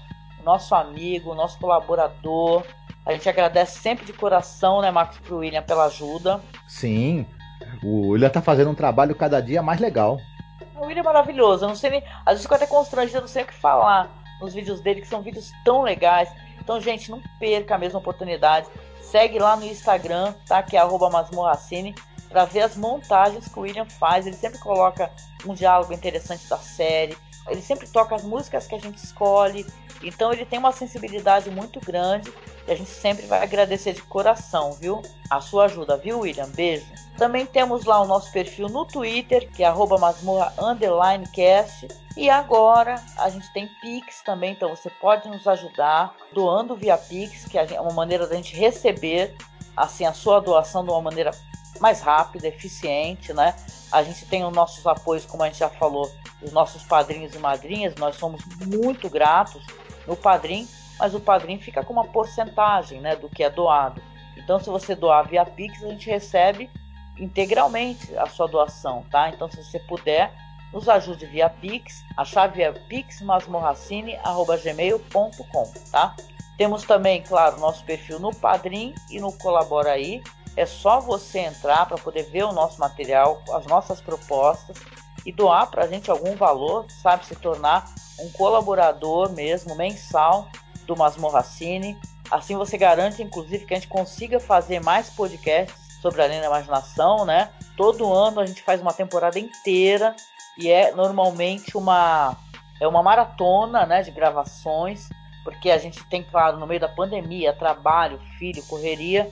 [0.43, 2.65] nosso amigo, nosso colaborador.
[3.05, 6.41] A gente agradece sempre de coração, né, Marcos, pro William pela ajuda.
[6.67, 7.27] Sim,
[7.83, 10.19] o William tá fazendo um trabalho cada dia mais legal.
[10.77, 12.05] O William é maravilhoso, eu não sei nem.
[12.25, 15.07] Às vezes fico até constrangido, eu não sei o que falar nos vídeos dele, que
[15.07, 16.31] são vídeos tão legais.
[16.65, 18.67] Então, gente, não perca a mesma oportunidade.
[19.01, 20.63] Segue lá no Instagram, tá?
[20.63, 21.95] Que é masmorracine,
[22.29, 24.27] para ver as montagens que o William faz.
[24.27, 25.13] Ele sempre coloca
[25.47, 27.17] um diálogo interessante da série.
[27.49, 29.67] Ele sempre toca as músicas que a gente escolhe.
[30.03, 32.33] Então ele tem uma sensibilidade muito grande
[32.67, 35.01] e a gente sempre vai agradecer de coração, viu?
[35.31, 36.49] A sua ajuda, viu, William?
[36.49, 36.87] Beijo.
[37.17, 41.89] Também temos lá o nosso perfil no Twitter, que é masmorra_cast.
[42.17, 47.45] E agora a gente tem Pix também, então você pode nos ajudar doando via Pix,
[47.45, 49.37] que é uma maneira da gente receber
[49.77, 51.33] assim a sua doação de uma maneira
[51.81, 53.55] mais rápida, eficiente, né?
[53.91, 56.11] A gente tem os nossos apoios, como a gente já falou,
[56.45, 59.65] os nossos padrinhos e madrinhas, nós somos muito gratos
[60.07, 60.69] no padrinho,
[60.99, 64.01] mas o padrinho fica com uma porcentagem, né, do que é doado.
[64.37, 66.71] Então, se você doar via Pix, a gente recebe
[67.19, 69.31] integralmente a sua doação, tá?
[69.31, 70.31] Então, se você puder,
[70.73, 72.05] nos ajude via Pix.
[72.17, 76.17] A chave é pixmasmorracine@gmail.com, tá?
[76.59, 80.21] Temos também, claro, nosso perfil no Padrim e no Colabora aí.
[80.57, 84.77] É só você entrar para poder ver o nosso material, as nossas propostas
[85.25, 87.27] e doar para a gente algum valor, sabe?
[87.27, 87.87] Se tornar
[88.21, 90.49] um colaborador mesmo, mensal
[90.87, 91.99] do Masmorracine.
[92.31, 96.47] Assim você garante, inclusive, que a gente consiga fazer mais podcasts sobre a Além da
[96.47, 97.51] Imaginação, né?
[97.77, 100.15] Todo ano a gente faz uma temporada inteira
[100.59, 102.37] e é normalmente uma,
[102.81, 105.09] é uma maratona né, de gravações,
[105.43, 109.31] porque a gente tem, claro, no meio da pandemia, trabalho, filho, correria,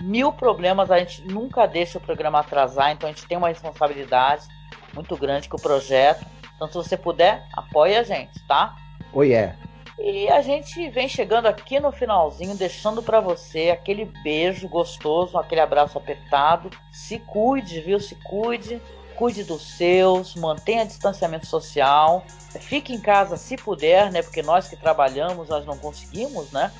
[0.00, 4.46] mil problemas, a gente nunca deixa o programa atrasar, então a gente tem uma responsabilidade
[4.94, 6.24] muito grande com o projeto.
[6.54, 8.76] Então, se você puder, apoie a gente, tá?
[9.12, 9.56] Oh, yeah.
[9.98, 15.60] E a gente vem chegando aqui no finalzinho, deixando para você aquele beijo gostoso, aquele
[15.60, 16.70] abraço apertado.
[16.90, 18.00] Se cuide, viu?
[18.00, 18.80] Se cuide.
[19.14, 22.24] Cuide dos seus, mantenha distanciamento social.
[22.58, 24.22] Fique em casa se puder, né?
[24.22, 26.72] Porque nós que trabalhamos, nós não conseguimos, né?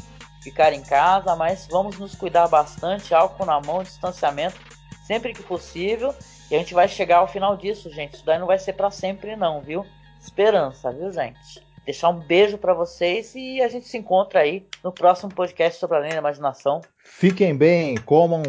[0.43, 4.59] Ficar em casa, mas vamos nos cuidar bastante, álcool na mão, distanciamento,
[5.07, 6.13] sempre que possível.
[6.53, 8.13] E a gente vai chegar ao final disso, gente.
[8.13, 9.87] Isso daí não vai ser para sempre, não, viu?
[10.21, 11.67] Esperança, viu, gente?
[11.87, 15.97] Deixar um beijo para vocês e a gente se encontra aí no próximo podcast sobre
[15.97, 16.83] Além da Imaginação.
[16.99, 18.43] Fiquem bem, comam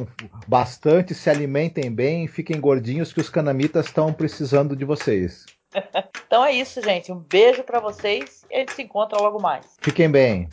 [0.45, 5.45] bastante, se alimentem bem, fiquem gordinhos que os canamitas estão precisando de vocês.
[6.27, 7.09] então é isso, gente.
[7.09, 9.65] Um beijo para vocês e a gente se encontra logo mais.
[9.79, 10.49] Fiquem bem.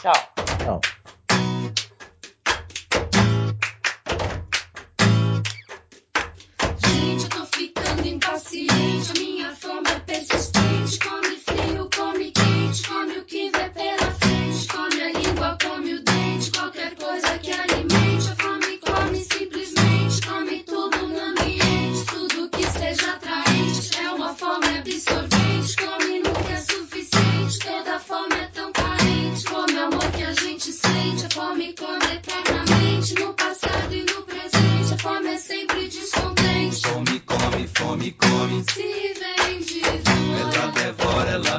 [0.00, 0.34] tchau.
[0.64, 1.55] Tchau.
[8.56, 9.25] Show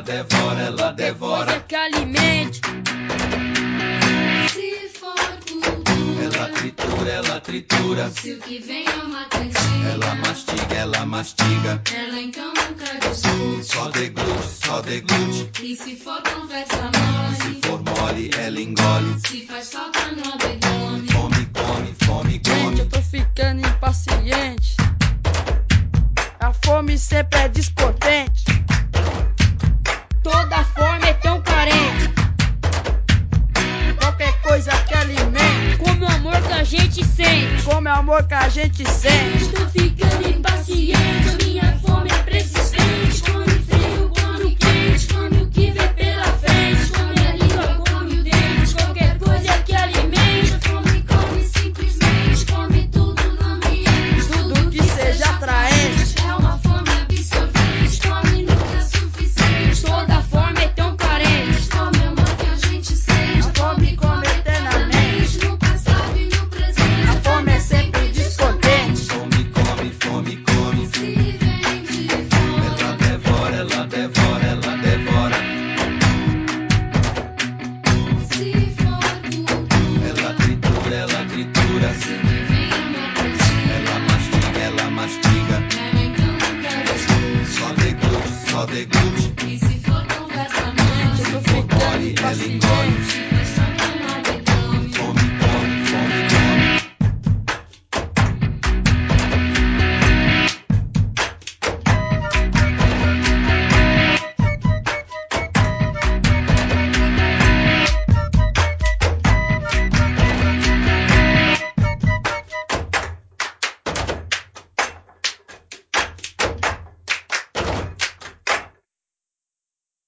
[0.07, 1.45] devora, ela devora.
[1.45, 2.61] Coisa que alimente.
[4.49, 5.83] Se for tudo.
[6.23, 8.09] Ela tritura, ela tritura.
[8.11, 9.89] Se o que vem é uma cantiga.
[9.91, 11.81] Ela mastiga, ela mastiga.
[11.93, 13.65] Ela então nunca discute.
[13.65, 15.63] Só deglute, só deglute.
[15.63, 17.35] E se for conversa mole.
[17.35, 19.19] Se for mole, ela engole.
[19.27, 21.07] Se faz falta no abdômen.
[21.07, 22.77] Fome, come, fome, come.
[22.77, 24.77] Gente, eu tô ficando impaciente.
[26.39, 28.36] A fome sempre é despotente
[30.29, 32.09] toda forma é tão carente.
[33.99, 35.77] Qualquer coisa que alimente.
[35.77, 37.63] Como o amor que a gente sente.
[37.63, 39.43] Como é o amor que a gente sente.
[39.43, 41.45] Estou ficando impaciente.
[41.45, 43.23] Minha fome é persistente.
[43.31, 43.66] Quando